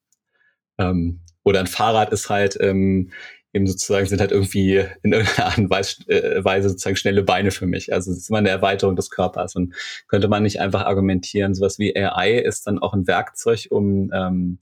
[0.79, 3.11] Ähm, oder ein Fahrrad ist halt ähm,
[3.55, 5.71] eben sozusagen sind halt irgendwie in irgendeiner Art und
[6.09, 7.93] äh, Weise sozusagen schnelle Beine für mich.
[7.93, 9.55] Also es ist immer eine Erweiterung des Körpers.
[9.55, 9.75] Und
[10.09, 14.59] könnte man nicht einfach argumentieren, sowas wie AI ist dann auch ein Werkzeug, um, ähm,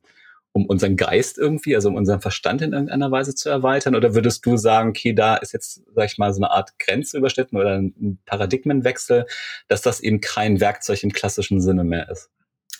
[0.52, 3.94] um unseren Geist irgendwie, also um unseren Verstand in irgendeiner Weise zu erweitern?
[3.94, 7.16] Oder würdest du sagen, okay, da ist jetzt, sag ich mal, so eine Art Grenze
[7.16, 9.24] überschritten oder ein Paradigmenwechsel,
[9.68, 12.28] dass das eben kein Werkzeug im klassischen Sinne mehr ist?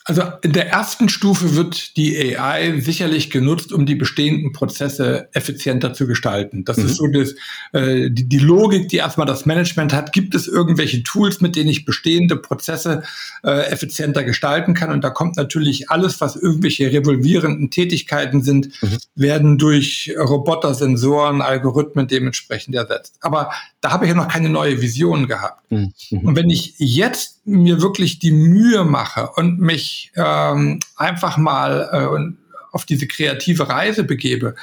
[0.05, 5.95] Also in der ersten Stufe wird die AI sicherlich genutzt, um die bestehenden Prozesse effizienter
[5.95, 6.65] zu gestalten.
[6.65, 6.87] Das mhm.
[6.87, 7.35] ist so das,
[7.73, 10.12] äh, die, die, Logik, die erstmal das Management hat.
[10.12, 13.05] Gibt es irgendwelche Tools, mit denen ich bestehende Prozesse
[13.45, 14.91] äh, effizienter gestalten kann?
[14.91, 18.99] Und da kommt natürlich alles, was irgendwelche revolvierenden Tätigkeiten sind, mhm.
[19.15, 23.19] werden durch Roboter, Sensoren, Algorithmen dementsprechend ersetzt.
[23.21, 25.71] Aber da habe ich ja noch keine neue Vision gehabt.
[25.71, 25.93] Mhm.
[26.11, 32.72] Und wenn ich jetzt mir wirklich die Mühe mache und mich ähm, einfach mal äh,
[32.72, 34.55] auf diese kreative Reise begebe,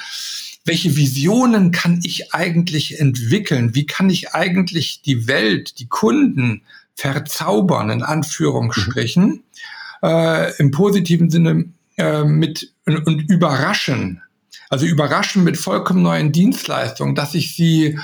[0.64, 3.74] welche Visionen kann ich eigentlich entwickeln?
[3.74, 6.62] Wie kann ich eigentlich die Welt, die Kunden
[6.94, 9.42] verzaubern, in Anführungsstrichen, mhm.
[10.02, 11.66] äh, im positiven Sinne
[11.96, 14.22] äh, mit und, und überraschen?
[14.68, 17.98] Also überraschen mit vollkommen neuen Dienstleistungen, dass ich sie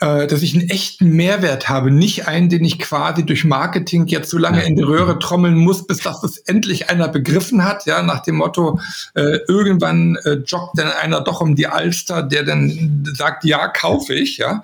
[0.00, 4.30] äh, dass ich einen echten Mehrwert habe, nicht einen, den ich quasi durch Marketing jetzt
[4.30, 8.02] so lange in die Röhre trommeln muss, bis das es endlich einer begriffen hat, ja,
[8.02, 8.80] nach dem Motto,
[9.14, 14.14] äh, irgendwann äh, joggt dann einer doch um die Alster, der dann sagt, ja, kaufe
[14.14, 14.62] ich, ja.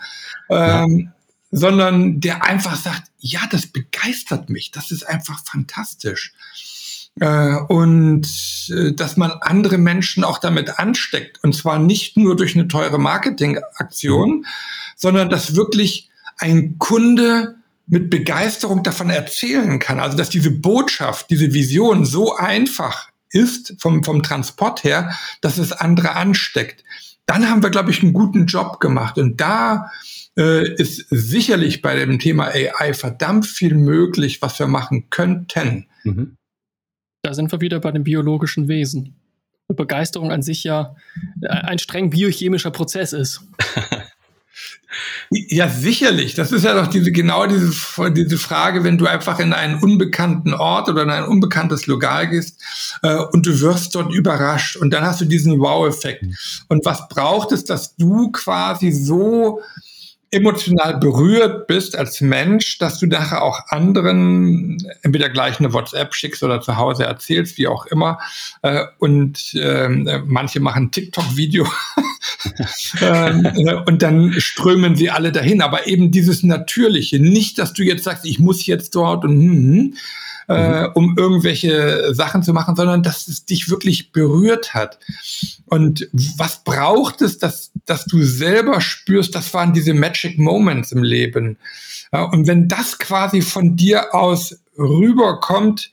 [0.48, 1.12] Ähm, ja.
[1.50, 6.32] sondern der einfach sagt, ja, das begeistert mich, das ist einfach fantastisch.
[7.20, 8.26] Äh, und
[8.70, 11.42] äh, dass man andere Menschen auch damit ansteckt.
[11.42, 14.44] Und zwar nicht nur durch eine teure Marketingaktion, mhm.
[14.96, 20.00] sondern dass wirklich ein Kunde mit Begeisterung davon erzählen kann.
[20.00, 25.72] Also dass diese Botschaft, diese Vision so einfach ist vom, vom Transport her, dass es
[25.72, 26.84] andere ansteckt.
[27.26, 29.18] Dann haben wir, glaube ich, einen guten Job gemacht.
[29.18, 29.90] Und da
[30.36, 35.86] äh, ist sicherlich bei dem Thema AI verdammt viel möglich, was wir machen könnten.
[36.04, 36.36] Mhm.
[37.24, 39.16] Da sind wir wieder bei den biologischen Wesen.
[39.66, 40.94] Und Begeisterung an sich ja
[41.40, 43.40] ein streng biochemischer Prozess ist.
[45.30, 46.34] Ja, sicherlich.
[46.34, 47.72] Das ist ja doch diese, genau diese,
[48.12, 52.62] diese Frage, wenn du einfach in einen unbekannten Ort oder in ein unbekanntes Lokal gehst
[53.02, 56.22] äh, und du wirst dort überrascht und dann hast du diesen Wow-Effekt.
[56.22, 56.36] Mhm.
[56.68, 59.62] Und was braucht es, dass du quasi so
[60.34, 66.42] emotional berührt bist als Mensch, dass du nachher auch anderen entweder gleich eine WhatsApp schickst
[66.42, 68.18] oder zu Hause erzählst, wie auch immer.
[68.62, 69.88] Äh, und äh,
[70.26, 71.66] manche machen TikTok-Video
[73.00, 75.62] ähm, äh, und dann strömen sie alle dahin.
[75.62, 79.94] Aber eben dieses Natürliche, nicht, dass du jetzt sagst, ich muss jetzt dort und
[80.48, 80.92] äh, mhm.
[80.94, 84.98] um irgendwelche Sachen zu machen, sondern dass es dich wirklich berührt hat.
[85.66, 91.02] Und was braucht es, dass, dass du selber spürst, das waren diese Magic Moments im
[91.02, 91.58] Leben.
[92.12, 95.90] Ja, und wenn das quasi von dir aus rüberkommt,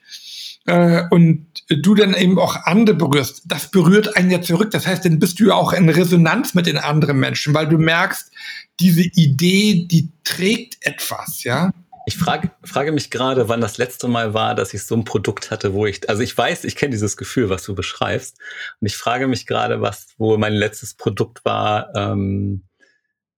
[0.65, 4.71] äh, und du dann eben auch andere berührst, das berührt einen ja zurück.
[4.71, 7.77] Das heißt, dann bist du ja auch in Resonanz mit den anderen Menschen, weil du
[7.77, 8.31] merkst,
[8.79, 11.71] diese Idee, die trägt etwas, ja.
[12.07, 15.51] Ich frage, frage mich gerade, wann das letzte Mal war, dass ich so ein Produkt
[15.51, 18.39] hatte, wo ich, also ich weiß, ich kenne dieses Gefühl, was du beschreibst.
[18.79, 22.63] Und ich frage mich gerade, was, wo mein letztes Produkt war, ähm,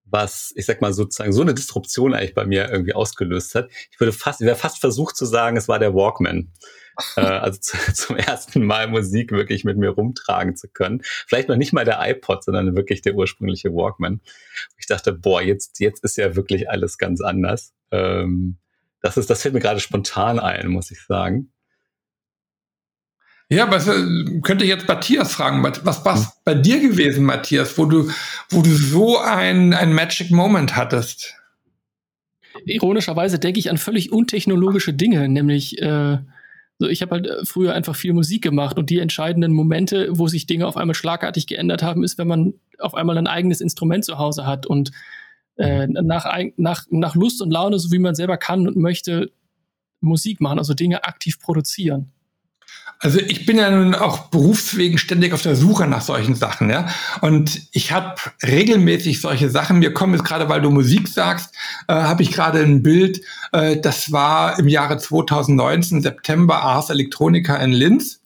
[0.06, 3.69] was, ich sag mal sozusagen, so eine Disruption eigentlich bei mir irgendwie ausgelöst hat.
[3.91, 6.52] Ich würde fast, ich wäre fast versucht zu sagen, es war der Walkman.
[7.17, 11.02] äh, also zu, zum ersten Mal Musik wirklich mit mir rumtragen zu können.
[11.04, 14.21] Vielleicht noch nicht mal der iPod, sondern wirklich der ursprüngliche Walkman.
[14.78, 17.73] Ich dachte, boah, jetzt, jetzt ist ja wirklich alles ganz anders.
[17.94, 18.58] Ähm,
[19.02, 21.52] das ist, das fällt mir gerade spontan ein, muss ich sagen.
[23.50, 25.64] Ja, was äh, könnte ich jetzt Matthias fragen?
[25.64, 26.26] Was war hm.
[26.44, 28.10] bei dir gewesen, Matthias, wo du,
[28.50, 31.36] wo du so ein, ein Magic Moment hattest?
[32.66, 36.18] Ironischerweise denke ich an völlig untechnologische Dinge, nämlich äh,
[36.80, 40.28] so ich habe halt äh, früher einfach viel Musik gemacht und die entscheidenden Momente, wo
[40.28, 44.06] sich Dinge auf einmal schlagartig geändert haben, ist, wenn man auf einmal ein eigenes Instrument
[44.06, 44.92] zu Hause hat und
[45.58, 46.06] äh, mhm.
[46.06, 46.26] nach,
[46.58, 49.32] nach, nach Lust und Laune, so wie man selber kann und möchte,
[50.02, 52.12] Musik machen, also Dinge aktiv produzieren.
[53.00, 56.88] Also ich bin ja nun auch berufswegen ständig auf der Suche nach solchen Sachen, ja.
[57.20, 59.80] Und ich habe regelmäßig solche Sachen.
[59.80, 61.54] Mir kommen jetzt gerade, weil du Musik sagst,
[61.88, 63.22] äh, habe ich gerade ein Bild.
[63.52, 68.22] Äh, das war im Jahre 2019 September Ars Electronica in Linz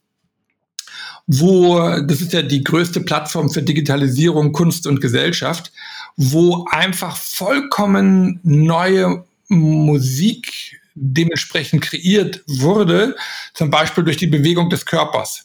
[1.30, 5.70] wo, das ist ja die größte Plattform für Digitalisierung, Kunst und Gesellschaft,
[6.18, 13.14] wo einfach vollkommen neue Musik dementsprechend kreiert wurde,
[13.54, 15.44] zum Beispiel durch die Bewegung des Körpers.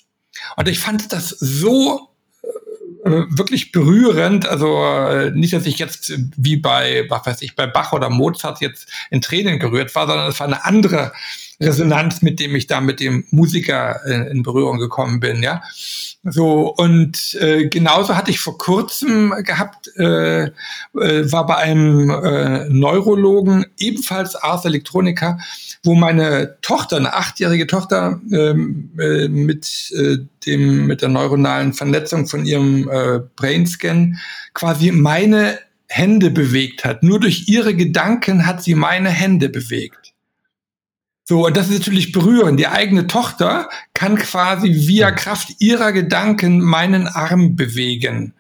[0.58, 2.10] Und ich fand das so
[3.06, 4.48] äh, wirklich berührend.
[4.48, 8.60] Also äh, nicht, dass ich jetzt wie bei, was weiß ich, bei Bach oder Mozart
[8.60, 11.14] jetzt in Tränen gerührt war, sondern es war eine andere
[11.60, 15.62] Resonanz, mit dem ich da mit dem Musiker in, in Berührung gekommen bin, ja.
[16.24, 20.52] So, und äh, genauso hatte ich vor kurzem gehabt, äh, äh,
[20.94, 25.40] war bei einem äh, Neurologen, ebenfalls Ars Electronica,
[25.84, 32.28] wo meine Tochter, eine achtjährige Tochter, ähm, äh, mit äh, dem, mit der neuronalen Vernetzung
[32.28, 34.18] von ihrem äh, Brainscan
[34.54, 37.04] quasi meine Hände bewegt hat.
[37.04, 40.03] Nur durch ihre Gedanken hat sie meine Hände bewegt.
[41.26, 42.60] So, und das ist natürlich berührend.
[42.60, 48.34] Die eigene Tochter kann quasi via Kraft ihrer Gedanken meinen Arm bewegen.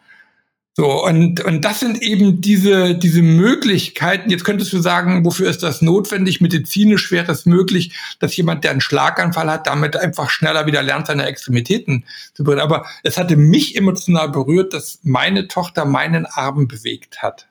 [0.75, 4.31] So, und, und das sind eben diese, diese Möglichkeiten.
[4.31, 6.41] Jetzt könntest du sagen, wofür ist das notwendig?
[6.41, 11.05] Medizinisch wäre es möglich, dass jemand, der einen Schlaganfall hat, damit einfach schneller wieder lernt,
[11.05, 12.63] seine Extremitäten zu berühren.
[12.63, 17.47] Aber es hatte mich emotional berührt, dass meine Tochter meinen Arm bewegt hat.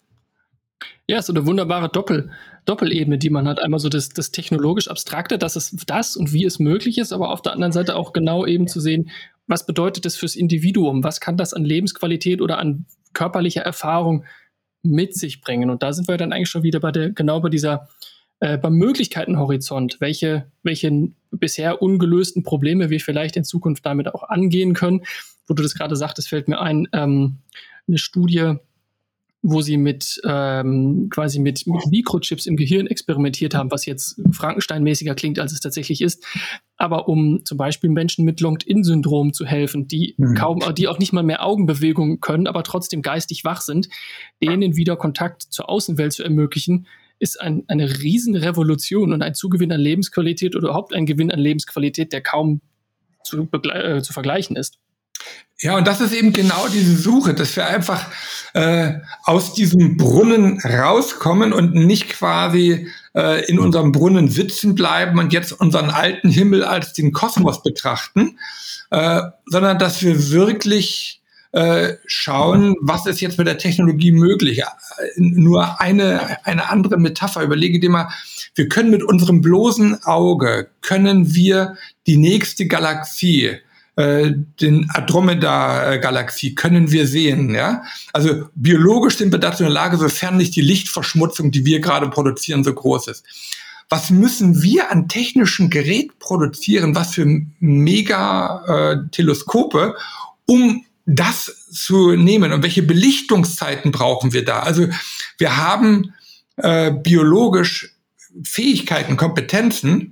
[1.07, 2.33] Ja, so eine wunderbare Doppel,
[2.65, 3.61] Doppelebene, die man hat.
[3.61, 7.31] Einmal so das, das technologisch Abstrakte, dass es das und wie es möglich ist, aber
[7.31, 9.11] auf der anderen Seite auch genau eben zu sehen,
[9.47, 11.03] was bedeutet das fürs Individuum?
[11.03, 14.25] Was kann das an Lebensqualität oder an körperlicher Erfahrung
[14.83, 15.71] mit sich bringen?
[15.71, 17.89] Und da sind wir dann eigentlich schon wieder bei der, genau bei dieser,
[18.41, 24.75] äh, beim Möglichkeitenhorizont, welche, welche bisher ungelösten Probleme wir vielleicht in Zukunft damit auch angehen
[24.75, 25.03] können.
[25.49, 27.39] Wo du das gerade sagtest, fällt mir ein, ähm,
[27.89, 28.55] eine Studie,
[29.43, 35.17] wo sie mit ähm, quasi mit, mit Mikrochips im Gehirn experimentiert haben, was jetzt Frankenstein-mäßiger
[35.17, 36.25] klingt, als es tatsächlich ist.
[36.77, 40.35] Aber um zum Beispiel Menschen mit Locked-In-Syndrom zu helfen, die mhm.
[40.35, 43.89] kaum, die auch nicht mal mehr Augenbewegungen können, aber trotzdem geistig wach sind,
[44.41, 46.87] denen wieder Kontakt zur Außenwelt zu ermöglichen,
[47.19, 52.13] ist ein, eine Riesenrevolution und ein Zugewinn an Lebensqualität oder überhaupt ein Gewinn an Lebensqualität,
[52.13, 52.61] der kaum
[53.25, 54.79] zu, äh, zu vergleichen ist.
[55.61, 58.07] Ja, und das ist eben genau diese Suche, dass wir einfach
[58.53, 65.33] äh, aus diesem Brunnen rauskommen und nicht quasi äh, in unserem Brunnen sitzen bleiben und
[65.33, 68.39] jetzt unseren alten Himmel als den Kosmos betrachten,
[68.91, 74.61] äh, sondern dass wir wirklich äh, schauen, was ist jetzt mit der Technologie möglich.
[74.61, 74.65] Äh,
[75.17, 77.43] nur eine, eine andere Metapher.
[77.43, 78.09] Überlege dir mal,
[78.55, 83.59] wir können mit unserem bloßen Auge, können wir die nächste Galaxie,
[83.97, 87.55] äh, den Andromeda-Galaxie können wir sehen.
[87.55, 87.83] Ja?
[88.13, 92.09] Also biologisch sind wir dazu in der Lage, sofern nicht die Lichtverschmutzung, die wir gerade
[92.09, 93.27] produzieren, so groß ist.
[93.91, 97.27] Was müssen wir an technischen Gerät produzieren, was für
[97.61, 99.97] Megateleskope,
[100.47, 104.61] um das zu nehmen und welche Belichtungszeiten brauchen wir da?
[104.61, 104.89] Also
[105.37, 106.15] wir haben
[106.57, 107.95] äh, biologisch
[108.45, 110.12] Fähigkeiten, Kompetenzen,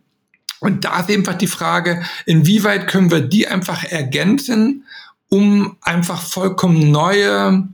[0.60, 4.84] und da ist einfach die Frage, inwieweit können wir die einfach ergänzen,
[5.28, 7.68] um einfach vollkommen neue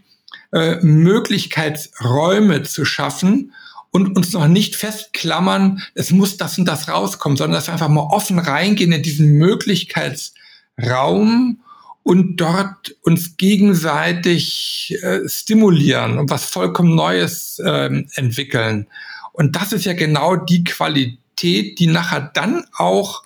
[0.53, 3.53] äh, Möglichkeitsräume zu schaffen
[3.91, 7.89] und uns noch nicht festklammern, es muss das und das rauskommen, sondern dass wir einfach
[7.89, 11.61] mal offen reingehen in diesen Möglichkeitsraum
[12.03, 18.87] und dort uns gegenseitig äh, stimulieren und was vollkommen Neues äh, entwickeln.
[19.33, 23.23] Und das ist ja genau die Qualität, Qualität, die nachher dann auch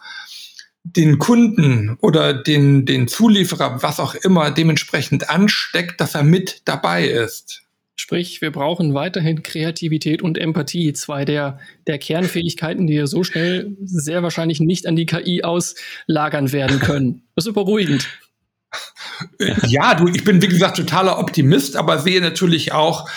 [0.83, 7.07] den Kunden oder den, den Zulieferer, was auch immer, dementsprechend ansteckt, dass er mit dabei
[7.07, 7.63] ist.
[7.97, 14.23] Sprich, wir brauchen weiterhin Kreativität und Empathie, zwei der, der Kernfähigkeiten, die so schnell sehr
[14.23, 17.23] wahrscheinlich nicht an die KI auslagern werden können.
[17.37, 18.09] Das ist beruhigend.
[19.67, 23.09] Ja, du, ich bin wie gesagt totaler Optimist, aber sehe natürlich auch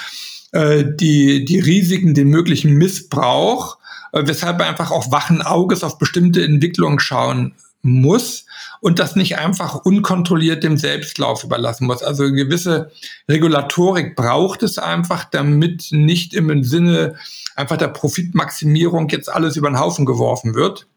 [0.51, 3.82] äh, die, die Risiken, den möglichen Missbrauch äh,
[4.13, 8.45] weshalb man einfach auch wachen Auges auf bestimmte Entwicklungen schauen muss
[8.79, 12.01] und das nicht einfach unkontrolliert dem Selbstlauf überlassen muss.
[12.01, 12.91] Also eine gewisse
[13.27, 17.15] Regulatorik braucht es einfach, damit nicht im Sinne
[17.55, 20.87] einfach der Profitmaximierung jetzt alles über den Haufen geworfen wird.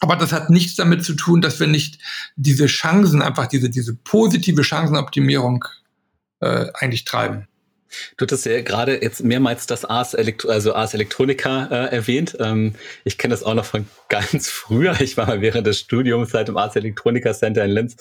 [0.00, 1.98] Aber das hat nichts damit zu tun, dass wir nicht
[2.36, 5.64] diese Chancen, einfach diese, diese positive Chancenoptimierung
[6.40, 7.48] äh, eigentlich treiben.
[8.16, 12.36] Du hattest ja gerade jetzt mehrmals das Ars, Elektro also Ars Electronica äh, erwähnt.
[12.40, 15.00] Ähm, ich kenne das auch noch von ganz früher.
[15.00, 17.96] Ich war mal während des Studiums halt im Ars Electronica Center in Linz.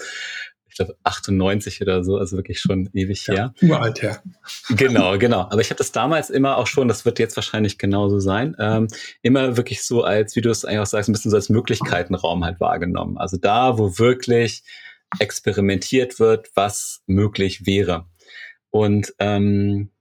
[0.69, 3.53] Ich glaube 98 oder so, also wirklich schon ewig ja, her.
[3.62, 4.23] Uralt her.
[4.69, 5.41] Genau, genau.
[5.41, 8.88] Aber ich habe das damals immer auch schon, das wird jetzt wahrscheinlich genauso sein, ähm,
[9.21, 12.43] immer wirklich so als, wie du es eigentlich auch sagst, ein bisschen so als Möglichkeitenraum
[12.43, 13.19] halt wahrgenommen.
[13.19, 14.63] Also da, wo wirklich
[15.19, 18.06] experimentiert wird, was möglich wäre.
[18.73, 19.91] Und ähm,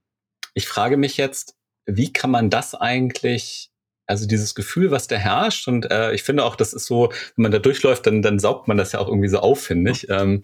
[0.54, 3.70] ich frage mich jetzt, wie kann man das eigentlich,
[4.06, 7.42] also dieses Gefühl, was da herrscht, und äh, ich finde auch, das ist so, wenn
[7.42, 10.08] man da durchläuft, dann, dann saugt man das ja auch irgendwie so auf, finde ich.
[10.08, 10.42] Ähm,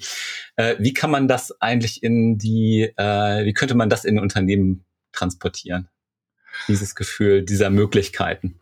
[0.57, 4.85] äh, wie kann man das eigentlich in die, äh, wie könnte man das in Unternehmen
[5.13, 5.89] transportieren?
[6.69, 8.61] Dieses Gefühl dieser Möglichkeiten.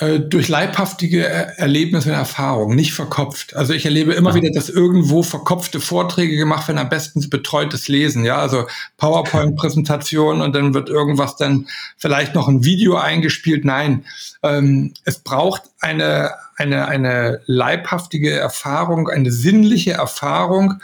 [0.00, 3.54] Äh, durch leibhaftige Erlebnisse und Erfahrungen, nicht verkopft.
[3.54, 4.36] Also ich erlebe immer ja.
[4.36, 10.54] wieder, dass irgendwo verkopfte Vorträge gemacht werden, am besten betreutes Lesen, ja, also PowerPoint-Präsentation und
[10.54, 11.66] dann wird irgendwas dann
[11.98, 13.66] vielleicht noch ein Video eingespielt.
[13.66, 14.06] Nein,
[14.42, 20.80] ähm, es braucht eine, eine, eine leibhaftige Erfahrung, eine sinnliche Erfahrung,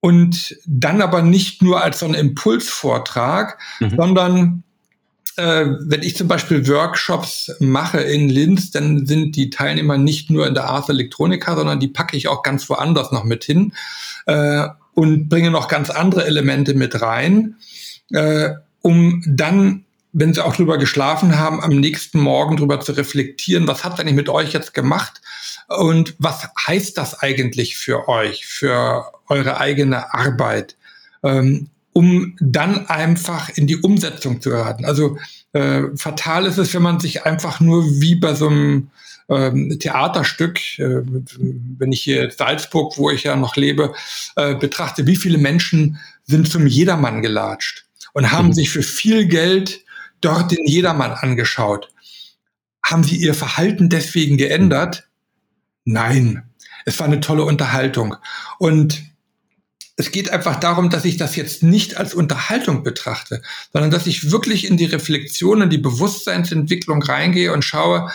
[0.00, 3.96] und dann aber nicht nur als so ein Impulsvortrag, mhm.
[3.96, 4.64] sondern
[5.36, 10.46] äh, wenn ich zum Beispiel Workshops mache in Linz, dann sind die Teilnehmer nicht nur
[10.46, 13.72] in der Ars Electronica, sondern die packe ich auch ganz woanders noch mit hin
[14.26, 17.56] äh, und bringe noch ganz andere Elemente mit rein,
[18.10, 19.84] äh, um dann
[20.14, 24.14] wenn sie auch drüber geschlafen haben, am nächsten Morgen drüber zu reflektieren, was hat eigentlich
[24.14, 25.20] mit euch jetzt gemacht
[25.66, 30.76] und was heißt das eigentlich für euch, für eure eigene Arbeit?
[31.24, 34.84] Ähm, um dann einfach in die Umsetzung zu geraten.
[34.84, 35.16] Also
[35.52, 38.90] äh, fatal ist es, wenn man sich einfach nur wie bei so einem
[39.28, 41.02] ähm, Theaterstück, äh,
[41.78, 43.94] wenn ich hier Salzburg, wo ich ja noch lebe,
[44.36, 48.54] äh, betrachte, wie viele Menschen sind zum Jedermann gelatscht und haben mhm.
[48.54, 49.84] sich für viel Geld
[50.20, 51.90] dort den Jedermann angeschaut.
[52.82, 55.08] Haben sie ihr Verhalten deswegen geändert?
[55.84, 56.42] Nein.
[56.84, 58.16] Es war eine tolle Unterhaltung.
[58.58, 59.04] Und
[59.96, 63.42] es geht einfach darum, dass ich das jetzt nicht als Unterhaltung betrachte,
[63.72, 68.10] sondern dass ich wirklich in die Reflexion, in die Bewusstseinsentwicklung reingehe und schaue,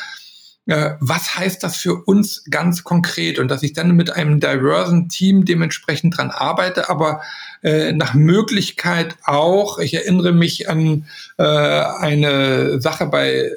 [0.65, 5.07] äh, was heißt das für uns ganz konkret und dass ich dann mit einem diversen
[5.07, 7.21] Team dementsprechend dran arbeite, aber
[7.63, 11.05] äh, nach Möglichkeit auch, ich erinnere mich an
[11.37, 13.51] äh, eine Sache bei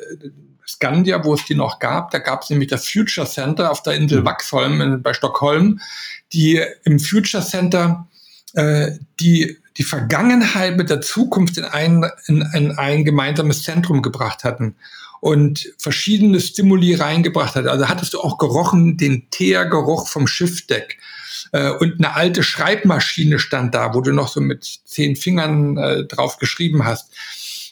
[0.66, 3.94] Scandia, wo es die noch gab, da gab es nämlich das Future Center auf der
[3.94, 4.26] Insel mhm.
[4.26, 5.80] Waxholm in, bei Stockholm,
[6.32, 8.06] die im Future Center
[8.54, 14.44] äh, die die Vergangenheit mit der Zukunft in ein, in, in ein gemeinsames Zentrum gebracht
[14.44, 14.76] hatten
[15.20, 17.66] und verschiedene Stimuli reingebracht hat.
[17.66, 20.98] Also hattest du auch gerochen, den Teergeruch vom Schiffdeck.
[21.52, 26.04] Äh, und eine alte Schreibmaschine stand da, wo du noch so mit zehn Fingern äh,
[26.04, 27.12] drauf geschrieben hast.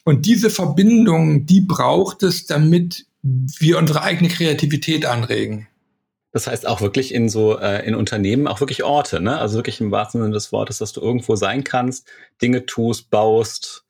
[0.05, 5.69] Und diese Verbindung, die braucht es, damit wir unsere eigene Kreativität anregen.
[6.33, 9.39] Das heißt auch wirklich in so äh, in Unternehmen auch wirklich Orte, ne?
[9.39, 12.09] Also wirklich im wahrsten Sinne des Wortes, dass du irgendwo sein kannst,
[12.41, 13.85] Dinge tust, baust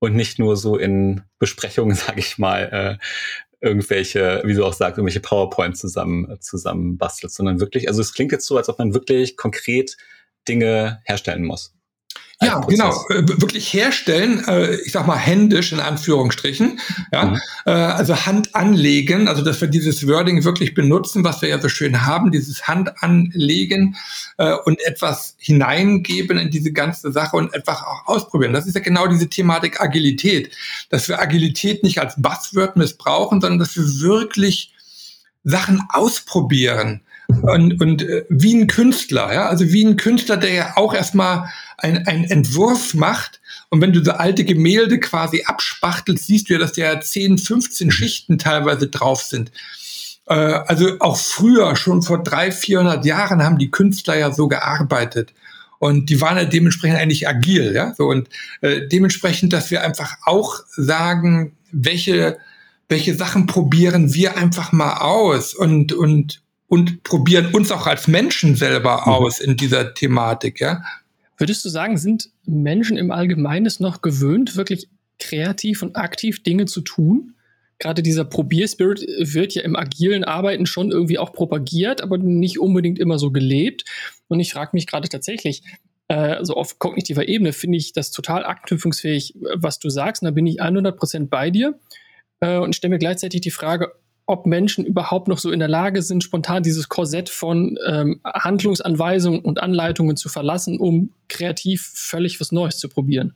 [0.00, 3.04] und nicht nur so in Besprechungen, sage ich mal, äh,
[3.60, 8.32] irgendwelche, wie du auch sagst, irgendwelche PowerPoints zusammen zusammen bastelst, sondern wirklich, also es klingt
[8.32, 9.96] jetzt so, als ob man wirklich konkret
[10.48, 11.75] Dinge herstellen muss.
[12.42, 16.78] Ja, genau, äh, wirklich herstellen, äh, ich sag mal händisch in Anführungsstrichen,
[17.10, 17.40] ja, mhm.
[17.64, 21.70] Äh, also Hand anlegen, also dass wir dieses Wording wirklich benutzen, was wir ja so
[21.70, 23.96] schön haben, dieses Hand anlegen
[24.64, 28.52] und etwas hineingeben in diese ganze Sache und einfach auch ausprobieren.
[28.52, 30.54] Das ist ja genau diese Thematik Agilität,
[30.90, 34.74] dass wir Agilität nicht als Buzzword missbrauchen, sondern dass wir wirklich
[35.42, 37.00] Sachen ausprobieren
[37.42, 41.48] und, und äh, wie ein Künstler, ja, also wie ein Künstler, der ja auch erstmal
[41.78, 46.58] ein, ein Entwurf macht und wenn du so alte Gemälde quasi abspachtelst, siehst du ja,
[46.58, 49.50] dass da 10, 15 Schichten teilweise drauf sind.
[50.26, 55.32] Äh, also auch früher, schon vor 300, 400 Jahren haben die Künstler ja so gearbeitet.
[55.78, 57.94] Und die waren ja dementsprechend eigentlich agil, ja.
[57.94, 58.28] So und
[58.62, 62.38] äh, dementsprechend, dass wir einfach auch sagen, welche
[62.88, 68.56] welche Sachen probieren wir einfach mal aus und und und probieren uns auch als Menschen
[68.56, 69.12] selber mhm.
[69.12, 70.82] aus in dieser Thematik, ja.
[71.38, 74.88] Würdest du sagen, sind Menschen im Allgemeinen es noch gewöhnt, wirklich
[75.18, 77.34] kreativ und aktiv Dinge zu tun?
[77.78, 82.98] Gerade dieser Probierspirit wird ja im agilen Arbeiten schon irgendwie auch propagiert, aber nicht unbedingt
[82.98, 83.84] immer so gelebt.
[84.28, 85.62] Und ich frage mich gerade tatsächlich,
[86.08, 90.22] äh, so auf kognitiver Ebene finde ich das total anknüpfungsfähig, was du sagst.
[90.22, 91.78] Und da bin ich 100% bei dir
[92.40, 93.92] äh, und stelle mir gleichzeitig die Frage,
[94.26, 99.40] ob Menschen überhaupt noch so in der Lage sind, spontan dieses Korsett von ähm, Handlungsanweisungen
[99.40, 103.34] und Anleitungen zu verlassen, um kreativ völlig was Neues zu probieren.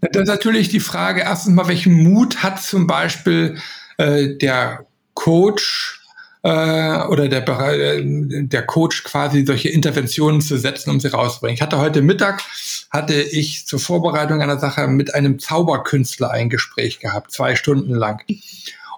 [0.00, 3.58] Das ist natürlich die Frage, erstens mal, welchen Mut hat zum Beispiel
[3.98, 6.00] äh, der Coach
[6.42, 11.54] äh, oder der, äh, der Coach quasi solche Interventionen zu setzen, um sie rauszubringen.
[11.54, 12.42] Ich hatte heute Mittag,
[12.90, 18.22] hatte ich zur Vorbereitung einer Sache mit einem Zauberkünstler ein Gespräch gehabt, zwei Stunden lang.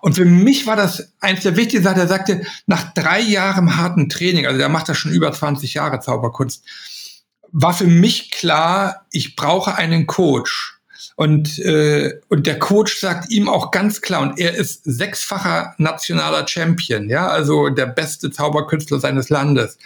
[0.01, 2.01] Und für mich war das eins der wichtigsten Sachen.
[2.01, 6.01] Er sagte, nach drei Jahren harten Training, also der macht das schon über 20 Jahre
[6.01, 6.65] Zauberkunst,
[7.53, 10.81] war für mich klar, ich brauche einen Coach.
[11.17, 16.49] Und, äh, und der Coach sagt ihm auch ganz klar, und er ist sechsfacher nationaler
[16.49, 19.77] Champion, ja, also der beste Zauberkünstler seines Landes.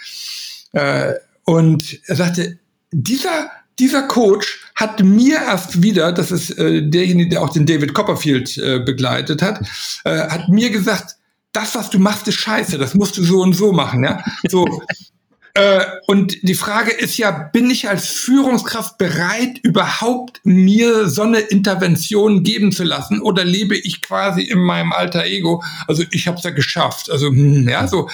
[0.71, 1.13] Äh,
[1.43, 2.57] und er sagte,
[2.91, 7.93] dieser dieser Coach hat mir erst wieder, das ist äh, derjenige, der auch den David
[7.93, 9.61] Copperfield äh, begleitet hat,
[10.03, 11.15] äh, hat mir gesagt,
[11.51, 14.23] das, was du machst, ist scheiße, das musst du so und so machen, ja.
[14.49, 14.65] So.
[15.53, 21.39] äh, und die Frage ist ja, bin ich als Führungskraft bereit, überhaupt mir so eine
[21.39, 25.63] Intervention geben zu lassen oder lebe ich quasi in meinem alter Ego?
[25.87, 28.09] Also ich habe es ja geschafft, also hm, ja so,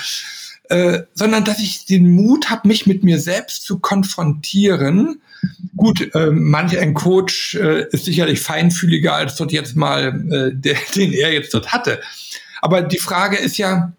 [0.69, 5.21] äh, sondern dass ich den Mut habe, mich mit mir selbst zu konfrontieren
[5.75, 10.77] Gut, äh, manch ein Coach äh, ist sicherlich feinfühliger als dort jetzt mal, äh, der,
[10.95, 12.01] den er jetzt dort hatte.
[12.61, 13.93] Aber die Frage ist ja,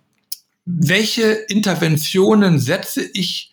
[0.65, 3.53] welche Interventionen setze ich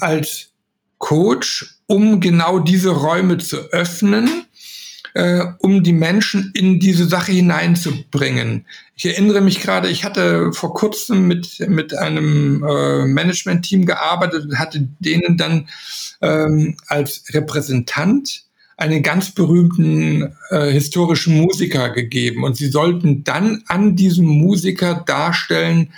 [0.00, 0.50] als
[0.98, 4.44] Coach, um genau diese Räume zu öffnen
[5.14, 8.66] äh, um die Menschen in diese Sache hineinzubringen.
[8.94, 14.58] Ich erinnere mich gerade, ich hatte vor kurzem mit, mit einem äh, Management-Team gearbeitet und
[14.58, 15.68] hatte denen dann
[16.20, 18.44] ähm, als Repräsentant
[18.76, 22.44] einen ganz berühmten äh, historischen Musiker gegeben.
[22.44, 25.92] Und sie sollten dann an diesem Musiker darstellen,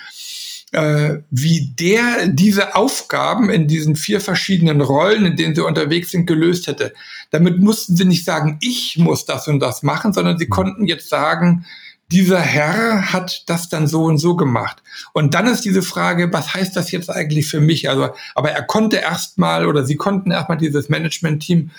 [0.72, 6.26] äh, wie der diese Aufgaben in diesen vier verschiedenen Rollen, in denen sie unterwegs sind,
[6.26, 6.92] gelöst hätte.
[7.32, 11.08] Damit mussten sie nicht sagen, ich muss das und das machen, sondern sie konnten jetzt
[11.08, 11.64] sagen,
[12.10, 14.82] dieser Herr hat das dann so und so gemacht.
[15.14, 17.88] Und dann ist diese Frage, was heißt das jetzt eigentlich für mich?
[17.88, 21.70] Also, aber er konnte erstmal oder sie konnten erstmal dieses Management-Team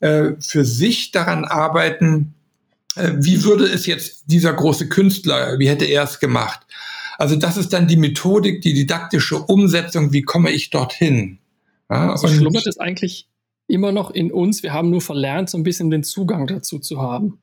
[0.00, 2.34] äh, für sich daran arbeiten,
[2.96, 6.66] äh, wie würde es jetzt dieser große Künstler, wie hätte er es gemacht?
[7.16, 11.38] Also das ist dann die Methodik, die didaktische Umsetzung, wie komme ich dorthin?
[11.88, 13.28] Ja, also schlummert es eigentlich
[13.68, 17.00] immer noch in uns, wir haben nur verlernt, so ein bisschen den Zugang dazu zu
[17.00, 17.38] haben.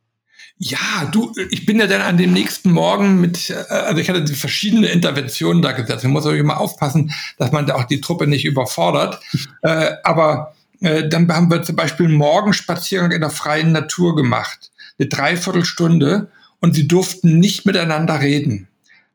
[0.57, 4.25] Ja, du, ich bin ja dann an dem nächsten Morgen mit, äh, also ich hatte
[4.33, 6.03] verschiedene Interventionen da gesetzt.
[6.03, 9.19] Man muss natürlich immer aufpassen, dass man da auch die Truppe nicht überfordert.
[9.61, 14.71] äh, aber äh, dann haben wir zum Beispiel einen Morgenspaziergang in der freien Natur gemacht.
[14.99, 18.67] Eine Dreiviertelstunde und sie durften nicht miteinander reden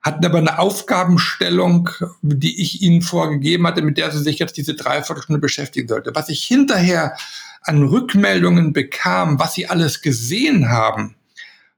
[0.09, 1.91] hatten aber eine Aufgabenstellung,
[2.23, 6.15] die ich ihnen vorgegeben hatte, mit der sie sich jetzt diese Dreiviertelstunde beschäftigen sollte.
[6.15, 7.17] Was ich hinterher
[7.63, 11.15] an Rückmeldungen bekam, was sie alles gesehen haben,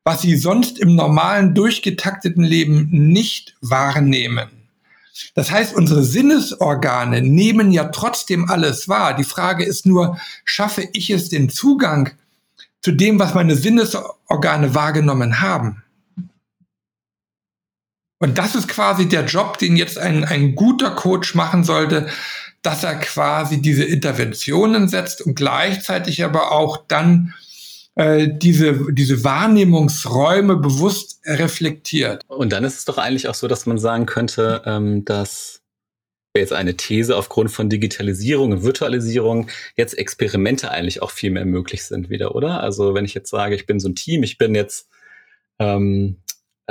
[0.05, 4.49] was sie sonst im normalen, durchgetakteten Leben nicht wahrnehmen.
[5.35, 9.15] Das heißt, unsere Sinnesorgane nehmen ja trotzdem alles wahr.
[9.15, 12.11] Die Frage ist nur, schaffe ich es den Zugang
[12.81, 15.83] zu dem, was meine Sinnesorgane wahrgenommen haben?
[18.21, 22.09] Und das ist quasi der Job, den jetzt ein, ein guter Coach machen sollte,
[22.63, 27.35] dass er quasi diese Interventionen setzt und gleichzeitig aber auch dann
[27.95, 32.23] äh, diese, diese Wahrnehmungsräume bewusst reflektiert.
[32.29, 35.63] Und dann ist es doch eigentlich auch so, dass man sagen könnte, ähm, dass
[36.37, 41.85] jetzt eine These aufgrund von Digitalisierung und Virtualisierung jetzt Experimente eigentlich auch viel mehr möglich
[41.85, 42.61] sind wieder, oder?
[42.63, 44.89] Also wenn ich jetzt sage, ich bin so ein Team, ich bin jetzt
[45.59, 46.19] ähm,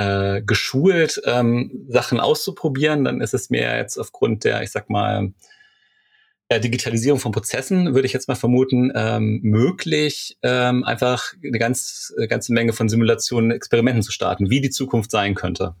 [0.00, 5.32] äh, geschult, ähm, Sachen auszuprobieren, dann ist es mir jetzt aufgrund der, ich sag mal,
[6.52, 12.26] Digitalisierung von Prozessen, würde ich jetzt mal vermuten, ähm, möglich, ähm, einfach eine ganz, eine
[12.26, 15.76] ganze Menge von Simulationen, Experimenten zu starten, wie die Zukunft sein könnte.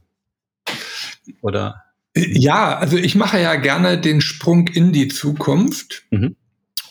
[1.40, 1.82] Oder?
[2.14, 6.04] Ja, also ich mache ja gerne den Sprung in die Zukunft.
[6.10, 6.36] Mhm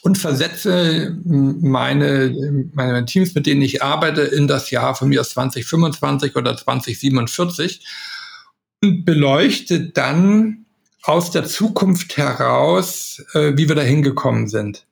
[0.01, 2.33] und versetze meine,
[2.73, 7.85] meine Teams, mit denen ich arbeite, in das Jahr von mir aus 2025 oder 2047
[8.81, 10.65] und beleuchte dann
[11.03, 14.85] aus der Zukunft heraus, äh, wie wir da hingekommen sind.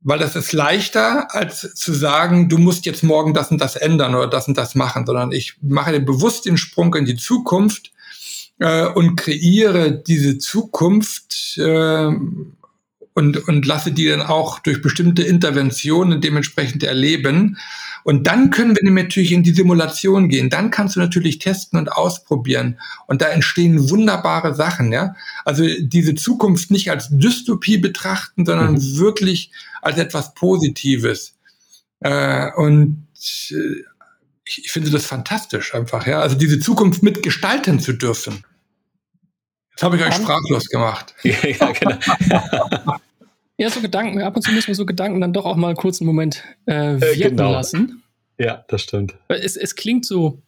[0.00, 4.14] Weil das ist leichter, als zu sagen, du musst jetzt morgen das und das ändern
[4.14, 7.90] oder das und das machen, sondern ich mache bewusst den Sprung in die Zukunft
[8.58, 12.10] äh, und kreiere diese Zukunft äh,
[13.14, 17.56] und, und lasse die dann auch durch bestimmte Interventionen dementsprechend erleben.
[18.02, 20.50] Und dann können wir natürlich in die Simulation gehen.
[20.50, 22.78] Dann kannst du natürlich testen und ausprobieren.
[23.06, 25.14] Und da entstehen wunderbare Sachen, ja.
[25.44, 28.98] Also diese Zukunft nicht als Dystopie betrachten, sondern mhm.
[28.98, 31.36] wirklich als etwas Positives.
[32.00, 33.06] Äh, und
[33.50, 33.84] äh,
[34.44, 36.20] ich, ich finde das fantastisch einfach, ja.
[36.20, 38.44] Also diese Zukunft mitgestalten zu dürfen.
[39.74, 41.14] Das habe ich euch sprachlos gemacht.
[41.22, 41.96] ja, genau.
[43.58, 44.22] ja, so Gedanken.
[44.22, 46.94] Ab und zu müssen wir so Gedanken dann doch auch mal kurz einen Moment äh,
[46.94, 47.52] äh wirken genau.
[47.52, 48.02] lassen.
[48.38, 49.16] Ja, das stimmt.
[49.28, 50.42] Es, es klingt so,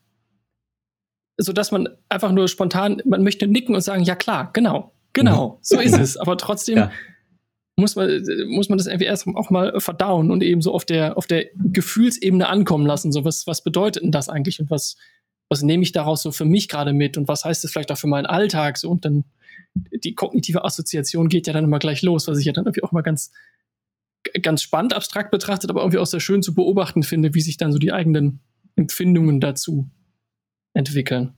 [1.38, 5.48] so dass man einfach nur spontan, man möchte nicken und sagen, ja klar, genau, genau,
[5.48, 5.58] mhm.
[5.62, 6.16] so ist es.
[6.16, 6.90] Aber trotzdem ja.
[7.76, 11.16] muss, man, muss man das irgendwie erst auch mal verdauen und eben so auf der,
[11.16, 13.12] auf der Gefühlsebene ankommen lassen.
[13.12, 14.96] So, was, was bedeutet denn das eigentlich und was,
[15.48, 17.98] was nehme ich daraus so für mich gerade mit und was heißt das vielleicht auch
[17.98, 19.24] für meinen Alltag so und dann
[19.74, 22.92] die kognitive Assoziation geht ja dann immer gleich los, was ich ja dann irgendwie auch
[22.92, 23.32] mal ganz
[24.42, 27.72] ganz spannend abstrakt betrachtet, aber irgendwie auch sehr schön zu beobachten finde, wie sich dann
[27.72, 28.40] so die eigenen
[28.74, 29.88] Empfindungen dazu
[30.74, 31.35] entwickeln.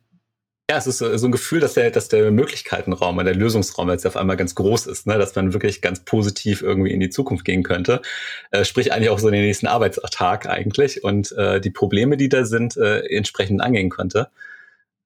[0.70, 4.18] Ja, es ist so, ein Gefühl, dass der, dass der Möglichkeitenraum, der Lösungsraum jetzt auf
[4.18, 5.16] einmal ganz groß ist, ne?
[5.16, 8.02] dass man wirklich ganz positiv irgendwie in die Zukunft gehen könnte.
[8.50, 12.44] Äh, sprich eigentlich auch so den nächsten Arbeitstag eigentlich und äh, die Probleme, die da
[12.44, 14.28] sind, äh, entsprechend angehen könnte.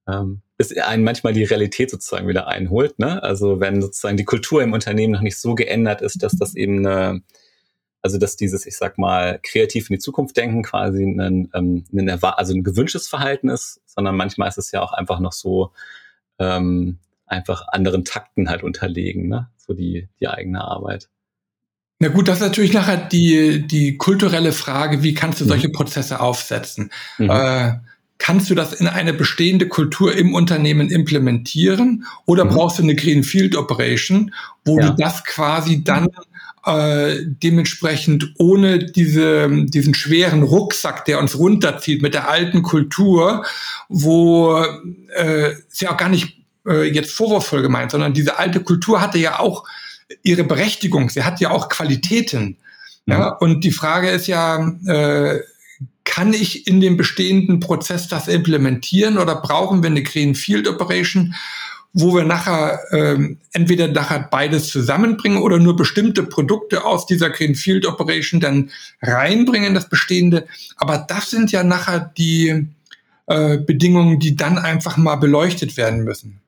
[0.09, 2.99] Ähm, bis einen manchmal die Realität sozusagen wieder einholt.
[2.99, 3.23] Ne?
[3.23, 6.85] Also wenn sozusagen die Kultur im Unternehmen noch nicht so geändert ist, dass das eben
[6.85, 7.23] eine,
[8.03, 12.11] also dass dieses, ich sag mal, kreativ in die Zukunft denken quasi ein, ähm, ein,
[12.23, 15.73] also ein gewünschtes Verhalten ist, sondern manchmal ist es ja auch einfach noch so
[16.39, 19.49] ähm, einfach anderen Takten halt unterlegen, ne?
[19.57, 21.09] so die, die eigene Arbeit.
[22.01, 25.51] Na gut, das ist natürlich nachher die, die kulturelle Frage, wie kannst du mhm.
[25.51, 26.91] solche Prozesse aufsetzen?
[27.19, 27.31] Mhm.
[27.31, 27.75] Äh,
[28.23, 32.51] kannst du das in eine bestehende Kultur im Unternehmen implementieren oder mhm.
[32.51, 34.33] brauchst du eine Greenfield Operation,
[34.65, 34.91] wo ja.
[34.91, 36.09] du das quasi dann
[36.65, 43.45] äh, dementsprechend ohne diese, diesen schweren Rucksack, der uns runterzieht mit der alten Kultur,
[43.89, 44.65] wo
[45.17, 49.19] äh, ist ja auch gar nicht äh, jetzt vorwurfsvoll gemeint, sondern diese alte Kultur hatte
[49.19, 49.65] ja auch
[50.23, 52.57] ihre Berechtigung, sie hat ja auch Qualitäten.
[53.07, 53.37] Ja, mhm.
[53.41, 55.41] und die Frage ist ja, äh,
[56.05, 61.35] kann ich in dem bestehenden Prozess das implementieren oder brauchen wir eine Greenfield Operation,
[61.93, 67.87] wo wir nachher ähm, entweder nachher beides zusammenbringen oder nur bestimmte Produkte aus dieser Greenfield
[67.87, 68.71] Operation dann
[69.03, 70.47] reinbringen in das Bestehende.
[70.77, 72.67] Aber das sind ja nachher die
[73.27, 76.41] äh, Bedingungen, die dann einfach mal beleuchtet werden müssen.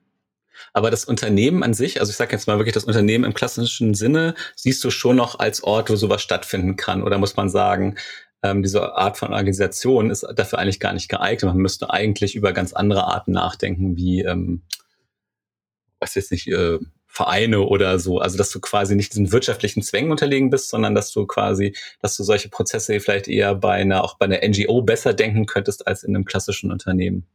[0.72, 3.94] Aber das Unternehmen an sich, also ich sage jetzt mal wirklich das Unternehmen im klassischen
[3.94, 7.04] Sinne, siehst du schon noch als Ort, wo sowas stattfinden kann?
[7.04, 7.94] Oder muss man sagen,
[8.44, 11.44] ähm, diese Art von Organisation ist dafür eigentlich gar nicht geeignet.
[11.50, 14.62] Man müsste eigentlich über ganz andere Arten nachdenken, wie, ähm,
[16.00, 18.18] weiß jetzt nicht, äh, Vereine oder so.
[18.18, 22.16] Also dass du quasi nicht diesen wirtschaftlichen Zwängen unterlegen bist, sondern dass du quasi, dass
[22.16, 26.02] du solche Prozesse vielleicht eher bei einer, auch bei einer NGO besser denken könntest als
[26.02, 27.26] in einem klassischen Unternehmen.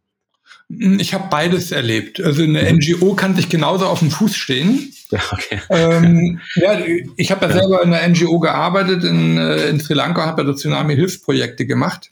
[0.70, 2.22] Hm, ich habe beides erlebt.
[2.22, 2.78] Also eine mhm.
[2.78, 4.94] NGO kann sich genauso auf dem Fuß stehen.
[5.12, 5.60] Ja, okay.
[5.72, 6.80] Ähm, ja
[7.18, 10.44] ich habe ja, ja, selber in einer NGO gearbeitet in, äh, in Sri Lanka, habe
[10.44, 12.12] ja so Tsunami-Hilfsprojekte gemacht.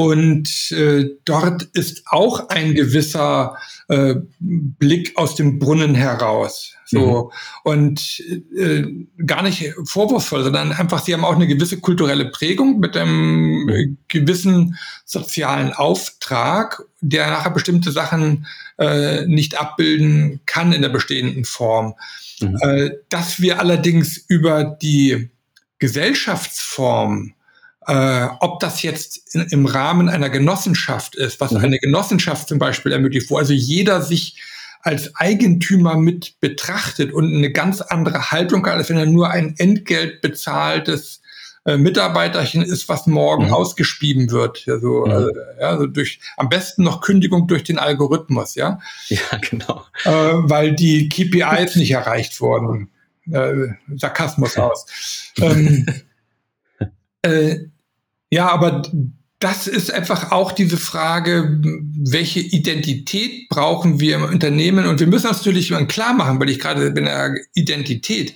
[0.00, 3.54] Und äh, dort ist auch ein gewisser
[3.88, 6.72] äh, Blick aus dem Brunnen heraus.
[6.86, 7.30] So
[7.64, 7.70] mhm.
[7.70, 8.22] und
[8.56, 8.84] äh,
[9.26, 13.98] gar nicht vorwurfsvoll, sondern einfach, sie haben auch eine gewisse kulturelle Prägung mit einem mhm.
[14.08, 18.46] gewissen sozialen Auftrag, der nachher bestimmte Sachen
[18.78, 21.94] äh, nicht abbilden kann in der bestehenden Form.
[22.40, 22.56] Mhm.
[22.62, 25.28] Äh, dass wir allerdings über die
[25.78, 27.34] Gesellschaftsform
[27.86, 31.58] äh, ob das jetzt in, im Rahmen einer Genossenschaft ist, was mhm.
[31.58, 34.40] eine Genossenschaft zum Beispiel ermöglicht, wo also jeder sich
[34.82, 39.54] als Eigentümer mit betrachtet und eine ganz andere Haltung hat, als wenn er nur ein
[39.58, 41.20] Entgelt bezahltes
[41.66, 43.52] äh, Mitarbeiterchen ist, was morgen mhm.
[43.52, 44.64] ausgespieben wird.
[44.66, 45.12] Also, mhm.
[45.12, 48.80] also, ja, also durch am besten noch Kündigung durch den Algorithmus, ja.
[49.08, 49.18] Ja,
[49.50, 49.84] genau.
[50.04, 52.88] Äh, weil die KPIs nicht erreicht wurden.
[53.30, 54.86] Äh, Sarkasmus aus.
[55.38, 55.86] ähm,
[57.22, 57.56] äh,
[58.30, 58.82] ja, aber
[59.40, 64.86] das ist einfach auch diese Frage, welche Identität brauchen wir im Unternehmen?
[64.86, 68.34] Und wir müssen uns natürlich klar machen, weil ich gerade bin der Identität.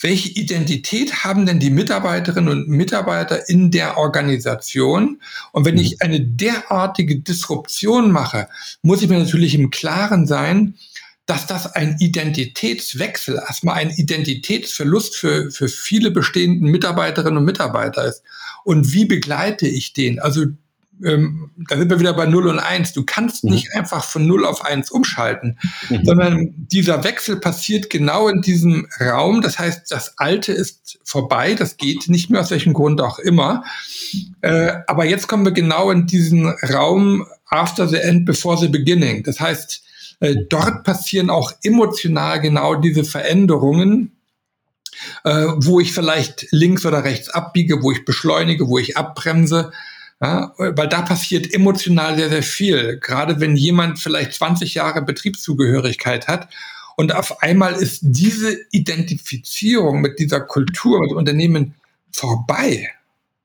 [0.00, 5.20] Welche Identität haben denn die Mitarbeiterinnen und Mitarbeiter in der Organisation?
[5.52, 5.82] Und wenn mhm.
[5.82, 8.48] ich eine derartige Disruption mache,
[8.80, 10.74] muss ich mir natürlich im Klaren sein,
[11.26, 18.22] dass das ein Identitätswechsel, erstmal ein Identitätsverlust für, für viele bestehenden Mitarbeiterinnen und Mitarbeiter ist.
[18.64, 20.20] Und wie begleite ich den?
[20.20, 20.46] Also
[21.04, 22.92] ähm, da sind wir wieder bei 0 und 1.
[22.92, 23.50] Du kannst mhm.
[23.50, 25.58] nicht einfach von 0 auf 1 umschalten,
[25.88, 26.04] mhm.
[26.04, 29.42] sondern dieser Wechsel passiert genau in diesem Raum.
[29.42, 33.64] Das heißt, das Alte ist vorbei, das geht nicht mehr, aus welchem Grund auch immer.
[34.40, 39.22] Äh, aber jetzt kommen wir genau in diesen Raum after the end, before the beginning.
[39.22, 39.82] Das heißt,
[40.20, 44.16] äh, dort passieren auch emotional genau diese Veränderungen,
[45.24, 49.72] äh, wo ich vielleicht links oder rechts abbiege, wo ich beschleunige, wo ich abbremse.
[50.18, 52.98] Ja, weil da passiert emotional sehr, sehr viel.
[53.00, 56.48] Gerade wenn jemand vielleicht 20 Jahre Betriebszugehörigkeit hat
[56.96, 61.74] und auf einmal ist diese Identifizierung mit dieser Kultur, mit Unternehmen
[62.10, 62.88] vorbei.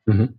[0.06, 0.36] Mhm.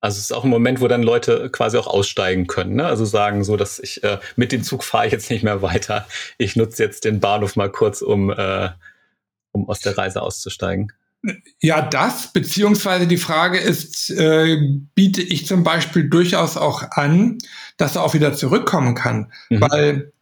[0.00, 2.76] Also es ist auch ein Moment, wo dann Leute quasi auch aussteigen können.
[2.76, 2.86] Ne?
[2.86, 6.06] Also sagen so, dass ich äh, mit dem Zug fahre ich jetzt nicht mehr weiter.
[6.38, 8.68] Ich nutze jetzt den Bahnhof mal kurz, um, äh,
[9.52, 10.92] um aus der Reise auszusteigen.
[11.60, 14.58] Ja, das, beziehungsweise die Frage ist, äh,
[14.94, 17.38] biete ich zum Beispiel durchaus auch an,
[17.76, 19.32] dass er auch wieder zurückkommen kann.
[19.48, 19.60] Mhm.
[19.60, 20.12] Weil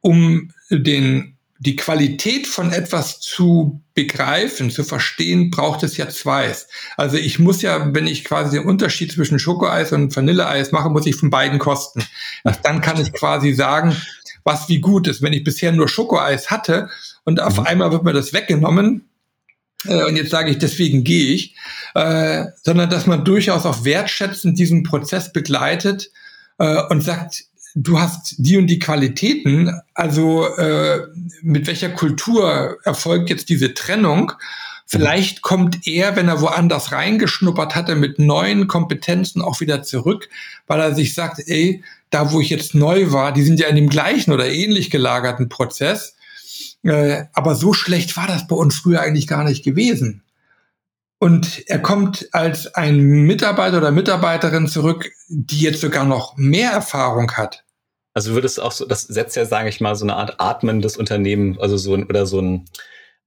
[0.00, 6.54] um den die Qualität von etwas zu begreifen, zu verstehen, braucht es ja zwei.
[6.96, 11.06] Also ich muss ja, wenn ich quasi den Unterschied zwischen Schokoeis und Vanilleeis mache, muss
[11.06, 12.02] ich von beiden kosten.
[12.44, 13.96] Erst dann kann ich quasi sagen,
[14.42, 15.22] was wie gut ist.
[15.22, 16.90] Wenn ich bisher nur Schokoeis hatte
[17.24, 17.66] und auf mhm.
[17.66, 19.08] einmal wird mir das weggenommen,
[19.86, 21.54] äh, und jetzt sage ich, deswegen gehe ich,
[21.94, 26.10] äh, sondern dass man durchaus auch wertschätzend diesen Prozess begleitet
[26.58, 27.44] äh, und sagt,
[27.74, 31.06] du hast die und die Qualitäten, also äh,
[31.42, 34.32] mit welcher Kultur erfolgt jetzt diese Trennung?
[34.86, 40.28] Vielleicht kommt er, wenn er woanders reingeschnuppert hatte, mit neuen Kompetenzen auch wieder zurück,
[40.66, 43.76] weil er sich sagt, ey, da wo ich jetzt neu war, die sind ja in
[43.76, 46.14] dem gleichen oder ähnlich gelagerten Prozess.
[46.84, 50.22] Äh, aber so schlecht war das bei uns früher eigentlich gar nicht gewesen.
[51.18, 57.32] Und er kommt als ein Mitarbeiter oder Mitarbeiterin zurück, die jetzt sogar noch mehr Erfahrung
[57.32, 57.63] hat.
[58.14, 60.96] Also würdest du auch so, das setzt ja, sage ich mal, so eine Art atmendes
[60.96, 62.64] Unternehmen, also so ein, oder so ein,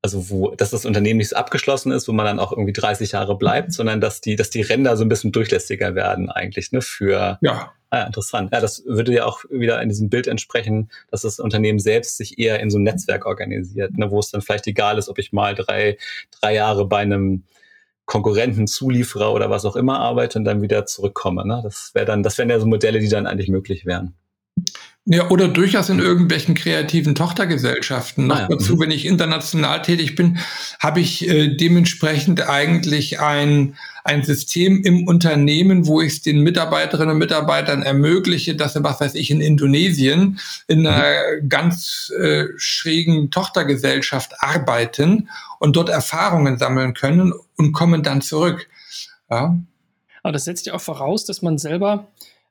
[0.02, 3.12] also wo, dass das Unternehmen nicht so abgeschlossen ist, wo man dann auch irgendwie 30
[3.12, 6.82] Jahre bleibt, sondern dass die, dass die Ränder so ein bisschen durchlässiger werden eigentlich, ne,
[6.82, 7.74] für, ja.
[7.90, 8.52] Ah, interessant.
[8.52, 12.38] Ja, das würde ja auch wieder in diesem Bild entsprechen, dass das Unternehmen selbst sich
[12.38, 15.32] eher in so ein Netzwerk organisiert, ne, wo es dann vielleicht egal ist, ob ich
[15.32, 15.98] mal drei,
[16.42, 17.44] drei Jahre bei einem
[18.06, 21.46] Konkurrenten, Zulieferer oder was auch immer arbeite und dann wieder zurückkomme.
[21.46, 21.62] Ne?
[21.64, 24.16] Das wäre dann, das wären ja so Modelle, die dann eigentlich möglich wären.
[25.10, 28.28] Ja, oder durchaus in irgendwelchen kreativen Tochtergesellschaften.
[28.28, 28.48] Noch ah, ja.
[28.50, 28.80] dazu, mhm.
[28.82, 30.38] wenn ich international tätig bin,
[30.82, 37.12] habe ich äh, dementsprechend eigentlich ein, ein System im Unternehmen, wo ich es den Mitarbeiterinnen
[37.12, 40.88] und Mitarbeitern ermögliche, dass sie, was weiß ich, in Indonesien in mhm.
[40.88, 45.30] einer ganz äh, schrägen Tochtergesellschaft arbeiten
[45.60, 48.68] und dort Erfahrungen sammeln können und kommen dann zurück.
[49.30, 49.58] Ja.
[50.22, 52.10] Aber das setzt ja auch voraus, dass man selber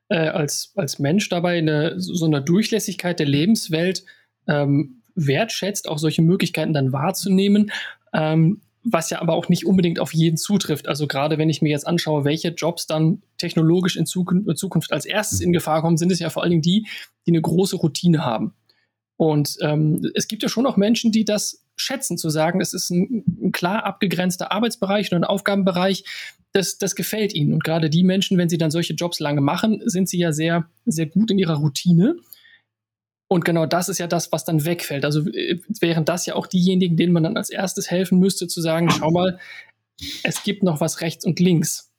[0.09, 4.03] äh, als, als Mensch dabei eine, so eine Durchlässigkeit der Lebenswelt
[4.47, 7.71] ähm, wertschätzt, auch solche Möglichkeiten dann wahrzunehmen,
[8.13, 10.87] ähm, was ja aber auch nicht unbedingt auf jeden zutrifft.
[10.87, 15.41] Also gerade wenn ich mir jetzt anschaue, welche Jobs dann technologisch in Zukunft, als erstes
[15.41, 16.87] in Gefahr kommen, sind es ja vor allen Dingen die,
[17.25, 18.53] die eine große Routine haben.
[19.17, 22.89] Und ähm, es gibt ja schon auch Menschen, die das schätzen, zu sagen, es ist
[22.91, 26.03] ein, ein klar abgegrenzter Arbeitsbereich oder ein Aufgabenbereich,
[26.57, 27.53] das, das gefällt ihnen.
[27.53, 30.69] Und gerade die Menschen, wenn sie dann solche Jobs lange machen, sind sie ja sehr,
[30.85, 32.17] sehr gut in ihrer Routine.
[33.29, 35.05] Und genau das ist ja das, was dann wegfällt.
[35.05, 38.61] Also äh, wären das ja auch diejenigen, denen man dann als erstes helfen müsste, zu
[38.61, 39.39] sagen, schau mal,
[40.23, 41.91] es gibt noch was rechts und links.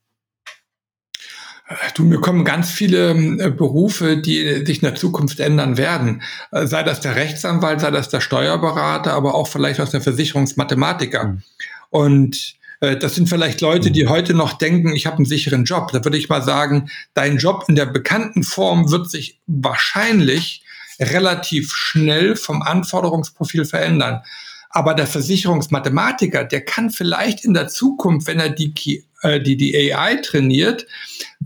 [1.95, 6.23] Du, mir kommen ganz viele äh, Berufe, die sich in der Zukunft ändern werden.
[6.51, 11.25] Äh, sei das der Rechtsanwalt, sei das der Steuerberater, aber auch vielleicht aus der Versicherungsmathematiker.
[11.25, 11.43] Mhm.
[11.91, 15.91] Und äh, das sind vielleicht Leute, die heute noch denken, ich habe einen sicheren Job.
[15.93, 20.63] Da würde ich mal sagen, dein Job in der bekannten Form wird sich wahrscheinlich
[21.01, 24.23] relativ schnell vom Anforderungsprofil verändern.
[24.71, 29.93] Aber der Versicherungsmathematiker, der kann vielleicht in der Zukunft, wenn er die, äh, die, die
[29.93, 30.87] AI trainiert,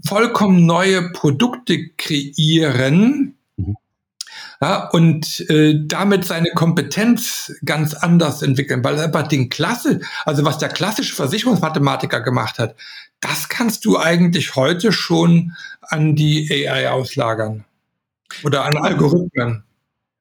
[0.05, 3.37] vollkommen neue Produkte kreieren,
[4.63, 10.59] ja, und äh, damit seine Kompetenz ganz anders entwickeln, weil einfach den Klasse, also was
[10.59, 12.77] der klassische Versicherungsmathematiker gemacht hat,
[13.19, 17.65] das kannst du eigentlich heute schon an die AI auslagern
[18.45, 19.65] oder an Algorithmen.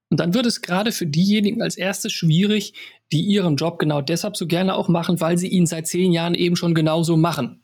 [0.10, 2.74] Und dann wird es gerade für diejenigen als erstes schwierig,
[3.12, 6.34] die ihren Job genau deshalb so gerne auch machen, weil sie ihn seit zehn Jahren
[6.34, 7.62] eben schon genauso machen.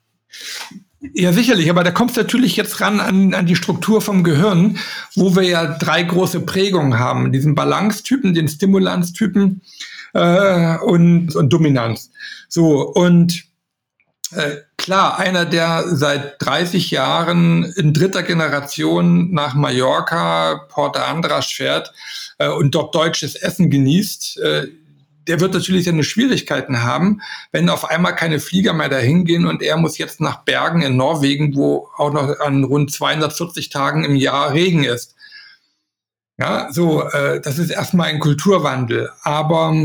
[0.99, 4.79] Ja, sicherlich, aber da kommt es natürlich jetzt ran an, an die Struktur vom Gehirn,
[5.15, 7.31] wo wir ja drei große Prägungen haben.
[7.31, 9.61] Diesen Balancetypen, den Stimulanztypen
[10.13, 12.09] äh, und, und Dominanz.
[12.49, 13.43] So, und
[14.31, 21.93] äh, klar, einer, der seit 30 Jahren in dritter Generation nach Mallorca, Porta Andras fährt
[22.39, 24.67] äh, und dort deutsches Essen genießt, äh,
[25.27, 27.21] der wird natürlich seine Schwierigkeiten haben,
[27.51, 30.97] wenn auf einmal keine Flieger mehr dahin gehen und er muss jetzt nach Bergen in
[30.97, 35.15] Norwegen, wo auch noch an rund 240 Tagen im Jahr Regen ist.
[36.39, 39.09] Ja, so, äh, das ist erstmal ein Kulturwandel.
[39.23, 39.75] Aber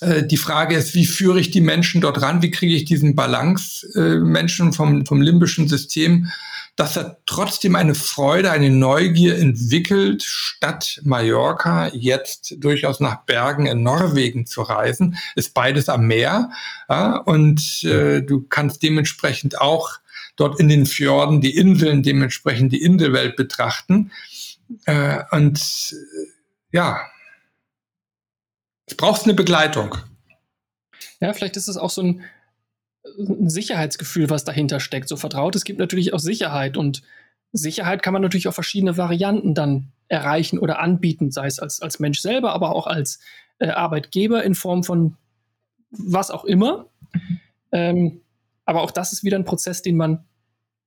[0.00, 2.42] äh, die Frage ist, wie führe ich die Menschen dort ran?
[2.42, 6.28] Wie kriege ich diesen Balance äh, Menschen vom, vom limbischen System
[6.76, 13.82] dass er trotzdem eine Freude, eine Neugier entwickelt, statt Mallorca jetzt durchaus nach Bergen in
[13.82, 15.16] Norwegen zu reisen.
[15.34, 16.50] Ist beides am Meer.
[16.88, 19.98] Ja, und äh, du kannst dementsprechend auch
[20.36, 24.12] dort in den Fjorden die Inseln, dementsprechend die Inselwelt betrachten.
[24.84, 27.00] Äh, und äh, ja,
[28.84, 29.96] es braucht eine Begleitung.
[31.20, 32.24] Ja, vielleicht ist es auch so ein,
[33.18, 35.08] ein Sicherheitsgefühl, was dahinter steckt.
[35.08, 37.02] So vertraut, es gibt natürlich auch Sicherheit und
[37.52, 41.98] Sicherheit kann man natürlich auf verschiedene Varianten dann erreichen oder anbieten, sei es als, als
[41.98, 43.20] Mensch selber, aber auch als
[43.58, 45.16] äh, Arbeitgeber in Form von
[45.90, 46.86] was auch immer.
[47.72, 48.20] Ähm,
[48.64, 50.24] aber auch das ist wieder ein Prozess, den man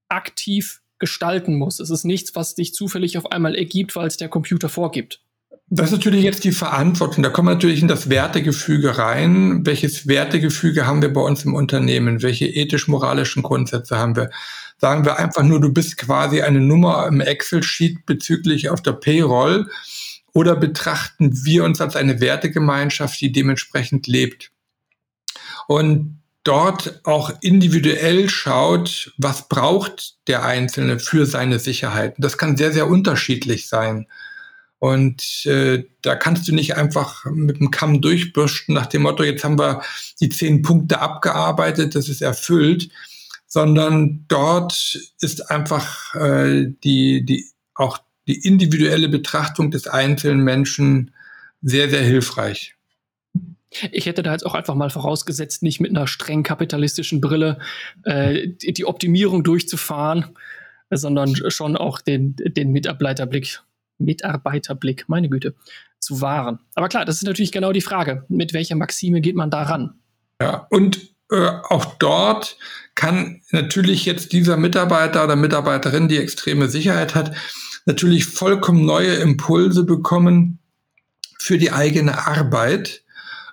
[0.10, 1.80] aktiv gestalten muss.
[1.80, 5.22] Es ist nichts, was dich zufällig auf einmal ergibt, weil es der Computer vorgibt.
[5.72, 7.22] Das ist natürlich jetzt die Verantwortung.
[7.24, 9.66] Da kommen wir natürlich in das Wertegefüge rein.
[9.68, 12.24] Welches Wertegefüge haben wir bei uns im Unternehmen?
[12.24, 14.32] Welche ethisch-moralischen Grundsätze haben wir?
[14.80, 19.70] Sagen wir einfach nur, du bist quasi eine Nummer im Excel-Sheet bezüglich auf der Payroll
[20.34, 24.52] oder betrachten wir uns als eine Wertegemeinschaft, die dementsprechend lebt?
[25.68, 32.16] Und dort auch individuell schaut, was braucht der Einzelne für seine Sicherheit.
[32.18, 34.08] Das kann sehr, sehr unterschiedlich sein.
[34.80, 39.44] Und äh, da kannst du nicht einfach mit dem Kamm durchbürsten nach dem Motto, jetzt
[39.44, 39.82] haben wir
[40.22, 42.90] die zehn Punkte abgearbeitet, das ist erfüllt,
[43.46, 51.12] sondern dort ist einfach äh, die, die, auch die individuelle Betrachtung des einzelnen Menschen
[51.62, 52.76] sehr, sehr hilfreich.
[53.92, 57.60] Ich hätte da jetzt auch einfach mal vorausgesetzt, nicht mit einer streng kapitalistischen Brille
[58.04, 60.26] äh, die, Optimierung durchzufahren,
[60.90, 63.62] sondern schon auch den, den Mitarbeiterblick
[64.00, 65.56] Mitarbeiterblick, meine Güte,
[66.00, 66.60] zu wahren.
[66.76, 68.26] Aber klar, das ist natürlich genau die Frage.
[68.30, 70.00] Mit welcher Maxime geht man da ran?
[70.41, 72.58] Ja, und äh, auch dort
[72.95, 77.36] kann natürlich jetzt dieser Mitarbeiter oder Mitarbeiterin, die extreme Sicherheit hat,
[77.86, 80.60] natürlich vollkommen neue Impulse bekommen
[81.38, 83.04] für die eigene Arbeit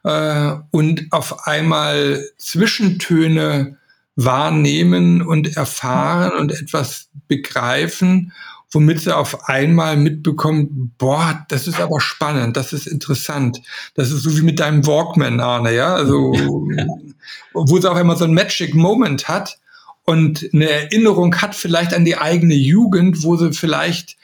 [0.05, 3.79] äh, und auf einmal Zwischentöne
[4.17, 8.33] wahrnehmen und erfahren und etwas begreifen,
[8.71, 13.61] womit sie auf einmal mitbekommen, boah, das ist aber spannend, das ist interessant.
[13.95, 16.33] Das ist so wie mit deinem Walkman, Arne, ja, also,
[17.53, 19.59] wo sie auf einmal so ein Magic Moment hat
[20.05, 24.17] und eine Erinnerung hat vielleicht an die eigene Jugend, wo sie vielleicht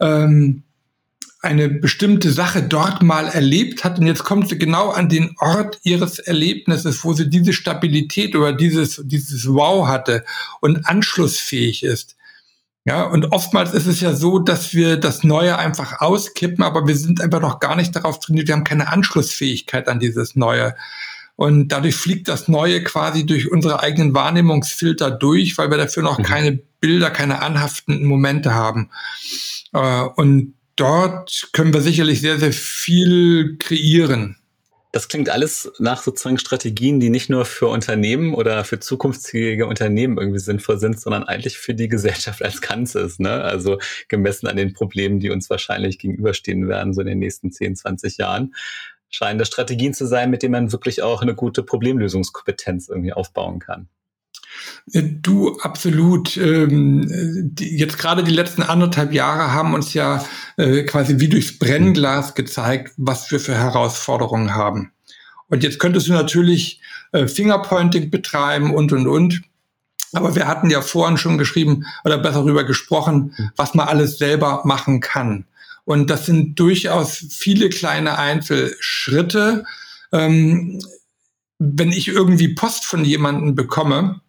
[0.00, 0.62] ähm,
[1.42, 5.78] eine bestimmte Sache dort mal erlebt hat und jetzt kommt sie genau an den Ort
[5.82, 10.24] ihres Erlebnisses, wo sie diese Stabilität oder dieses, dieses Wow hatte
[10.60, 12.16] und anschlussfähig ist.
[12.86, 16.96] Ja, und oftmals ist es ja so, dass wir das Neue einfach auskippen, aber wir
[16.96, 20.74] sind einfach noch gar nicht darauf trainiert, wir haben keine Anschlussfähigkeit an dieses Neue.
[21.36, 26.18] Und dadurch fliegt das Neue quasi durch unsere eigenen Wahrnehmungsfilter durch, weil wir dafür noch
[26.18, 26.22] mhm.
[26.22, 28.90] keine Bilder, keine anhaftenden Momente haben.
[29.72, 34.36] Äh, und dort können wir sicherlich sehr, sehr viel kreieren.
[34.92, 40.18] Das klingt alles nach sozusagen Strategien, die nicht nur für Unternehmen oder für zukunftsfähige Unternehmen
[40.18, 43.20] irgendwie sinnvoll sind, sondern eigentlich für die Gesellschaft als Ganzes.
[43.20, 43.30] Ne?
[43.30, 43.78] Also
[44.08, 48.16] gemessen an den Problemen, die uns wahrscheinlich gegenüberstehen werden, so in den nächsten 10, 20
[48.16, 48.54] Jahren,
[49.08, 53.60] scheinen das Strategien zu sein, mit denen man wirklich auch eine gute Problemlösungskompetenz irgendwie aufbauen
[53.60, 53.88] kann.
[54.92, 56.36] Äh, du, absolut.
[56.36, 60.24] Ähm, jetzt gerade die letzten anderthalb Jahre haben uns ja
[60.56, 64.92] äh, quasi wie durchs Brennglas gezeigt, was wir für Herausforderungen haben.
[65.48, 66.80] Und jetzt könntest du natürlich
[67.12, 69.42] äh, Fingerpointing betreiben und, und, und.
[70.12, 74.62] Aber wir hatten ja vorhin schon geschrieben oder besser darüber gesprochen, was man alles selber
[74.64, 75.44] machen kann.
[75.84, 79.64] Und das sind durchaus viele kleine Einzelschritte.
[80.12, 80.80] Ähm,
[81.58, 84.20] wenn ich irgendwie Post von jemandem bekomme,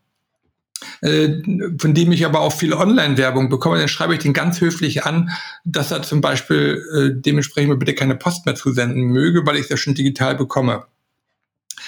[1.02, 5.30] von dem ich aber auch viel Online-Werbung bekomme, dann schreibe ich den ganz höflich an,
[5.64, 9.68] dass er zum Beispiel äh, dementsprechend mir bitte keine Post mehr zusenden möge, weil ich
[9.68, 10.86] das schon digital bekomme.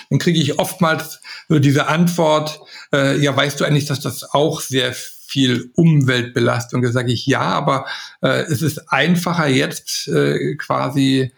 [0.09, 2.59] Dann kriege ich oftmals so diese Antwort,
[2.91, 6.81] äh, ja, weißt du eigentlich, dass das auch sehr viel Umweltbelastung.
[6.81, 7.87] Da sage ich ja, aber
[8.21, 11.31] äh, es ist einfacher jetzt äh, quasi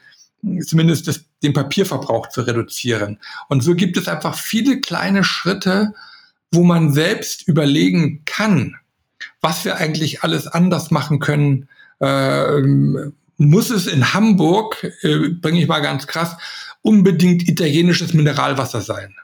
[0.66, 3.20] zumindest das, den Papierverbrauch zu reduzieren.
[3.48, 5.94] Und so gibt es einfach viele kleine Schritte,
[6.52, 8.76] wo man selbst überlegen kann,
[9.42, 11.70] was wir eigentlich alles anders machen können.
[12.00, 12.62] Äh,
[13.38, 16.38] muss es in Hamburg, äh, bringe ich mal ganz krass,
[16.82, 19.16] unbedingt italienisches Mineralwasser sein?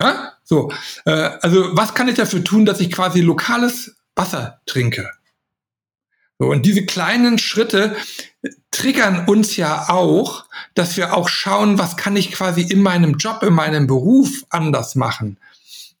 [0.00, 0.32] Ja?
[0.44, 0.72] So,
[1.04, 5.10] äh, also was kann ich dafür tun, dass ich quasi lokales Wasser trinke?
[6.38, 7.96] So, und diese kleinen Schritte
[8.70, 13.42] triggern uns ja auch, dass wir auch schauen, was kann ich quasi in meinem Job,
[13.42, 15.38] in meinem Beruf anders machen.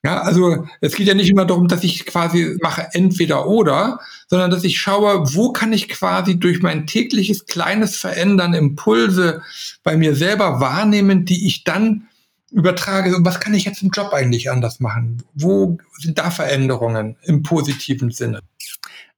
[0.04, 4.50] Ja, also es geht ja nicht immer darum, dass ich quasi mache entweder oder, sondern
[4.50, 9.42] dass ich schaue, wo kann ich quasi durch mein tägliches kleines Verändern Impulse
[9.82, 12.06] bei mir selber wahrnehmen, die ich dann
[12.52, 13.16] übertrage.
[13.20, 15.22] Was kann ich jetzt im Job eigentlich anders machen?
[15.34, 18.40] Wo sind da Veränderungen im positiven Sinne?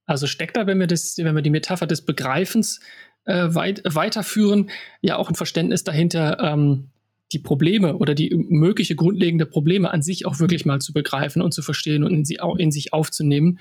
[0.06, 2.80] Also steckt da, wenn wir das, wenn wir die Metapher des Begreifens
[3.26, 4.70] äh, weit, weiterführen,
[5.02, 6.88] ja auch ein Verständnis dahinter, ähm,
[7.32, 11.52] die Probleme oder die mögliche grundlegende Probleme an sich auch wirklich mal zu begreifen und
[11.52, 13.58] zu verstehen und in, sie, in sich aufzunehmen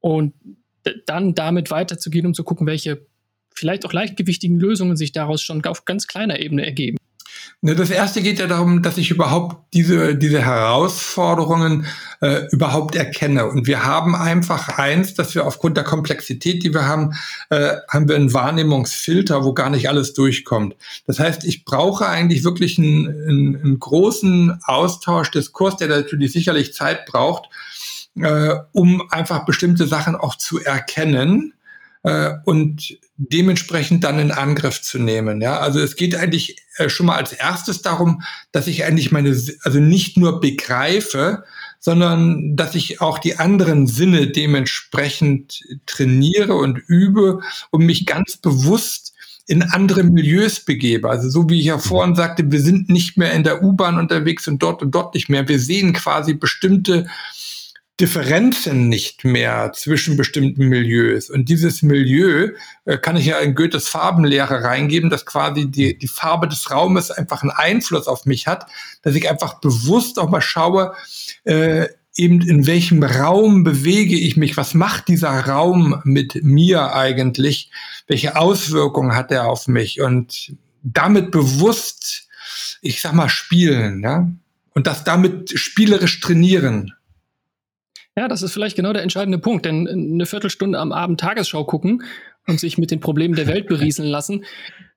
[0.00, 0.34] und
[1.06, 3.06] dann damit weiterzugehen, um zu gucken, welche
[3.54, 6.97] vielleicht auch leichtgewichtigen Lösungen sich daraus schon auf ganz kleiner Ebene ergeben.
[7.60, 11.86] Ne, das erste geht ja darum, dass ich überhaupt diese, diese Herausforderungen
[12.20, 13.46] äh, überhaupt erkenne.
[13.46, 17.14] Und wir haben einfach eins, dass wir aufgrund der Komplexität, die wir haben,
[17.50, 20.76] äh, haben wir einen Wahrnehmungsfilter, wo gar nicht alles durchkommt.
[21.08, 26.74] Das heißt, ich brauche eigentlich wirklich einen, einen, einen großen Austausch, Diskurs, der natürlich sicherlich
[26.74, 27.48] Zeit braucht,
[28.14, 31.54] äh, um einfach bestimmte Sachen auch zu erkennen
[32.02, 35.40] äh, und dementsprechend dann in Angriff zu nehmen.
[35.40, 38.22] Ja, also es geht eigentlich äh, schon mal als erstes darum,
[38.52, 39.30] dass ich eigentlich meine,
[39.62, 41.44] also nicht nur begreife,
[41.80, 47.40] sondern dass ich auch die anderen Sinne dementsprechend trainiere und übe
[47.70, 49.14] und mich ganz bewusst
[49.46, 51.08] in andere Milieus begebe.
[51.08, 54.46] Also so wie ich ja vorhin sagte, wir sind nicht mehr in der U-Bahn unterwegs
[54.46, 55.48] und dort und dort nicht mehr.
[55.48, 57.08] Wir sehen quasi bestimmte
[58.00, 61.30] Differenzen nicht mehr zwischen bestimmten Milieus.
[61.30, 62.50] Und dieses Milieu
[62.84, 67.10] äh, kann ich ja in Goethes Farbenlehre reingeben, dass quasi die, die Farbe des Raumes
[67.10, 68.66] einfach einen Einfluss auf mich hat,
[69.02, 70.94] dass ich einfach bewusst auch mal schaue,
[71.44, 77.70] äh, eben in welchem Raum bewege ich mich, was macht dieser Raum mit mir eigentlich,
[78.06, 82.28] welche Auswirkungen hat er auf mich und damit bewusst,
[82.80, 84.28] ich sag mal, spielen, ja
[84.78, 86.94] und das damit spielerisch trainieren.
[88.18, 92.02] Ja, das ist vielleicht genau der entscheidende Punkt, denn eine Viertelstunde am Abend Tagesschau gucken
[92.48, 94.44] und sich mit den Problemen der Welt berieseln lassen,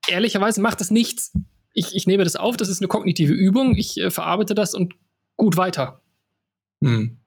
[0.08, 1.32] ehrlicherweise macht das nichts.
[1.72, 4.94] Ich, ich nehme das auf, das ist eine kognitive Übung, ich äh, verarbeite das und
[5.36, 6.02] gut weiter.
[6.82, 7.18] Hm.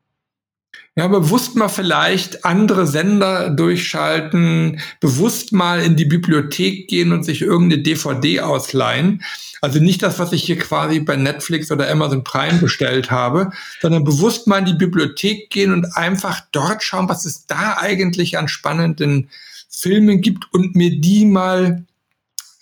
[0.97, 7.41] Ja, bewusst mal vielleicht andere Sender durchschalten, bewusst mal in die Bibliothek gehen und sich
[7.41, 9.21] irgendeine DVD ausleihen.
[9.59, 14.05] Also nicht das, was ich hier quasi bei Netflix oder Amazon Prime bestellt habe, sondern
[14.05, 18.47] bewusst mal in die Bibliothek gehen und einfach dort schauen, was es da eigentlich an
[18.47, 19.29] spannenden
[19.67, 21.83] Filmen gibt und mir die mal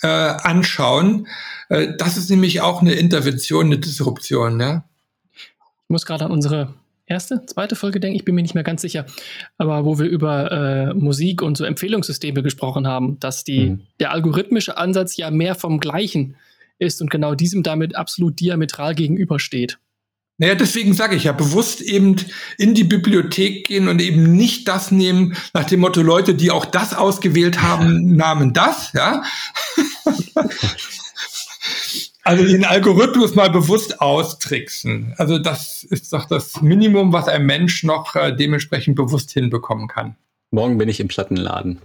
[0.01, 1.27] äh, anschauen.
[1.69, 4.59] Äh, das ist nämlich auch eine Intervention, eine Disruption.
[4.59, 4.84] Ja?
[5.36, 6.73] Ich muss gerade an unsere
[7.06, 9.06] erste, zweite Folge denken, ich bin mir nicht mehr ganz sicher,
[9.58, 13.82] aber wo wir über äh, Musik und so Empfehlungssysteme gesprochen haben, dass die, mhm.
[13.99, 16.36] der algorithmische Ansatz ja mehr vom Gleichen
[16.80, 19.80] ist und genau diesem damit absolut diametral gegenübersteht.
[20.39, 22.16] Naja, deswegen sage ich ja bewusst eben
[22.58, 26.66] in die Bibliothek gehen und eben nicht das nehmen nach dem Motto Leute, die auch
[26.66, 29.24] das ausgewählt haben, nahmen das, ja.
[32.24, 35.13] Also den Algorithmus mal bewusst austricksen.
[35.17, 40.15] Also das ist doch das Minimum, was ein Mensch noch äh, dementsprechend bewusst hinbekommen kann.
[40.49, 41.82] Morgen bin ich im Plattenladen.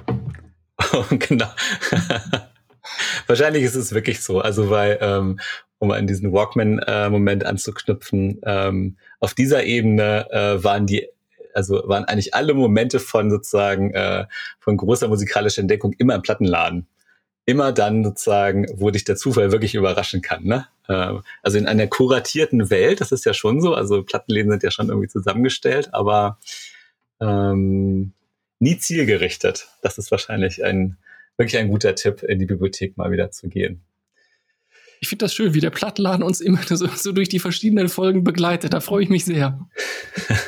[1.11, 1.49] genau.
[3.26, 4.41] Wahrscheinlich ist es wirklich so.
[4.41, 5.41] Also weil, ähm,
[5.78, 11.09] um an diesen Walkman-Moment äh, anzuknüpfen, ähm, auf dieser Ebene äh, waren die
[11.55, 14.26] also waren eigentlich alle Momente von sozusagen äh,
[14.61, 16.86] von großer musikalischer Entdeckung immer im Plattenladen
[17.49, 20.44] immer dann sozusagen, wo dich der Zufall wirklich überraschen kann.
[20.44, 20.66] Ne?
[20.86, 24.70] Ähm, also in einer kuratierten Welt, das ist ja schon so, also Plattenläden sind ja
[24.70, 26.38] schon irgendwie zusammengestellt, aber
[27.22, 28.12] ähm,
[28.59, 29.66] nie zielgerichtet.
[29.80, 30.99] Das ist wahrscheinlich ein
[31.38, 33.80] wirklich ein guter Tipp, in die Bibliothek mal wieder zu gehen.
[35.01, 38.24] Ich finde das schön, wie der Plattenladen uns immer so, so durch die verschiedenen Folgen
[38.24, 38.74] begleitet.
[38.74, 39.66] Da freue ich mich sehr.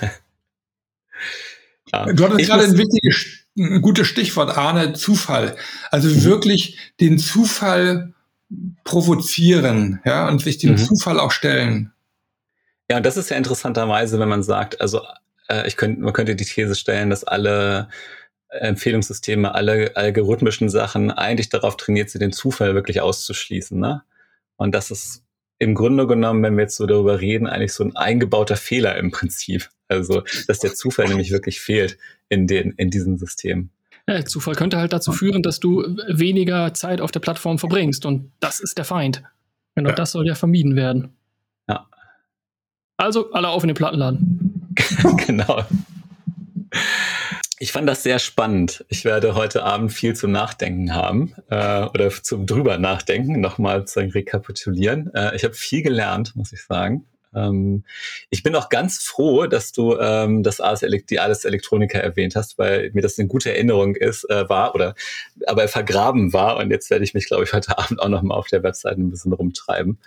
[1.94, 2.12] ja.
[2.12, 5.56] Du hattest gerade ein wichtiges ein gutes Stichwort, Arne, Zufall.
[5.90, 6.24] Also mhm.
[6.24, 8.14] wirklich den Zufall
[8.84, 10.78] provozieren, ja, und sich dem mhm.
[10.78, 11.92] Zufall auch stellen.
[12.90, 15.02] Ja, und das ist ja interessanterweise, wenn man sagt, also
[15.48, 17.88] äh, ich könnte, man könnte die These stellen, dass alle
[18.48, 23.78] Empfehlungssysteme, alle algorithmischen Sachen eigentlich darauf trainiert sind, den Zufall wirklich auszuschließen.
[23.78, 24.02] Ne?
[24.56, 25.22] Und das ist
[25.58, 29.12] im Grunde genommen, wenn wir jetzt so darüber reden, eigentlich so ein eingebauter Fehler im
[29.12, 29.68] Prinzip.
[29.90, 33.70] Also, dass der Zufall nämlich wirklich fehlt in, den, in diesem System.
[34.08, 38.06] Ja, Zufall könnte halt dazu führen, dass du weniger Zeit auf der Plattform verbringst.
[38.06, 39.22] Und das ist der Feind.
[39.74, 39.94] Genau ja.
[39.94, 41.10] das soll ja vermieden werden.
[41.68, 41.88] Ja.
[42.96, 44.74] Also, alle auf in den Plattenladen.
[45.26, 45.64] genau.
[47.58, 48.84] Ich fand das sehr spannend.
[48.88, 54.00] Ich werde heute Abend viel zum Nachdenken haben äh, oder zum drüber nachdenken, nochmal zu
[54.00, 55.12] rekapitulieren.
[55.14, 57.06] Äh, ich habe viel gelernt, muss ich sagen.
[57.34, 57.84] Ähm,
[58.30, 62.58] ich bin auch ganz froh, dass du ähm, das Ars die Alles Elektronika erwähnt hast,
[62.58, 64.94] weil mir das eine gute Erinnerung ist, äh, war oder
[65.46, 66.56] aber vergraben war.
[66.56, 69.10] Und jetzt werde ich mich, glaube ich, heute Abend auch nochmal auf der Webseite ein
[69.10, 69.98] bisschen rumtreiben.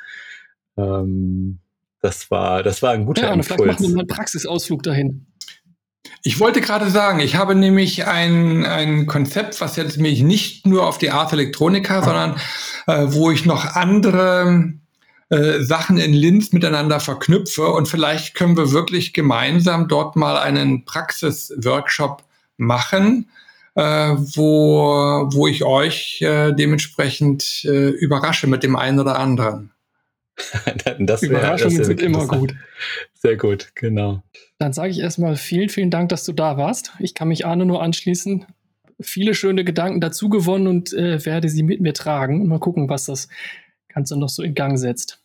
[0.77, 1.59] Ähm,
[2.01, 3.61] das war, das war ein guter ja, und Impuls.
[3.61, 5.27] Vielleicht machen wir mal einen Praxisausflug dahin.
[6.25, 10.87] Ich wollte gerade sagen, ich habe nämlich ein, ein Konzept, was jetzt mich nicht nur
[10.87, 12.35] auf die Art Elektronika, sondern
[12.87, 14.73] äh, wo ich noch andere
[15.29, 20.85] äh, Sachen in Linz miteinander verknüpfe und vielleicht können wir wirklich gemeinsam dort mal einen
[20.85, 22.23] Praxisworkshop
[22.57, 23.29] machen,
[23.75, 29.71] äh, wo, wo ich euch äh, dementsprechend äh, überrasche mit dem einen oder anderen.
[30.99, 32.55] das wär, Überraschungen das sind immer gut.
[33.13, 34.23] Sehr gut, genau.
[34.57, 36.93] Dann sage ich erstmal vielen, vielen Dank, dass du da warst.
[36.99, 38.45] Ich kann mich Arne nur anschließen.
[38.99, 42.89] Viele schöne Gedanken dazu gewonnen und äh, werde sie mit mir tragen und mal gucken,
[42.89, 43.27] was das
[43.93, 45.19] Ganze noch so in Gang setzt.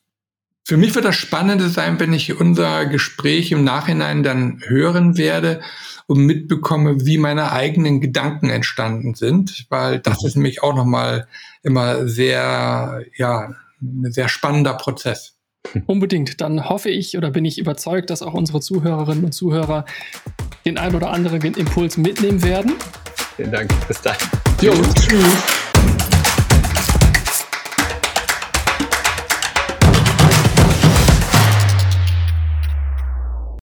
[0.65, 5.63] Für mich wird das Spannende sein, wenn ich unser Gespräch im Nachhinein dann hören werde
[6.07, 11.27] und mitbekomme, wie meine eigenen Gedanken entstanden sind, weil das ist nämlich auch nochmal
[11.63, 15.39] immer sehr, ja, ein sehr spannender Prozess.
[15.87, 16.41] Unbedingt.
[16.41, 19.85] Dann hoffe ich oder bin ich überzeugt, dass auch unsere Zuhörerinnen und Zuhörer
[20.65, 22.75] den ein oder anderen Impuls mitnehmen werden.
[23.37, 23.71] Vielen Dank.
[23.87, 24.17] Bis dann.
[24.61, 25.58] Jo, tschüss.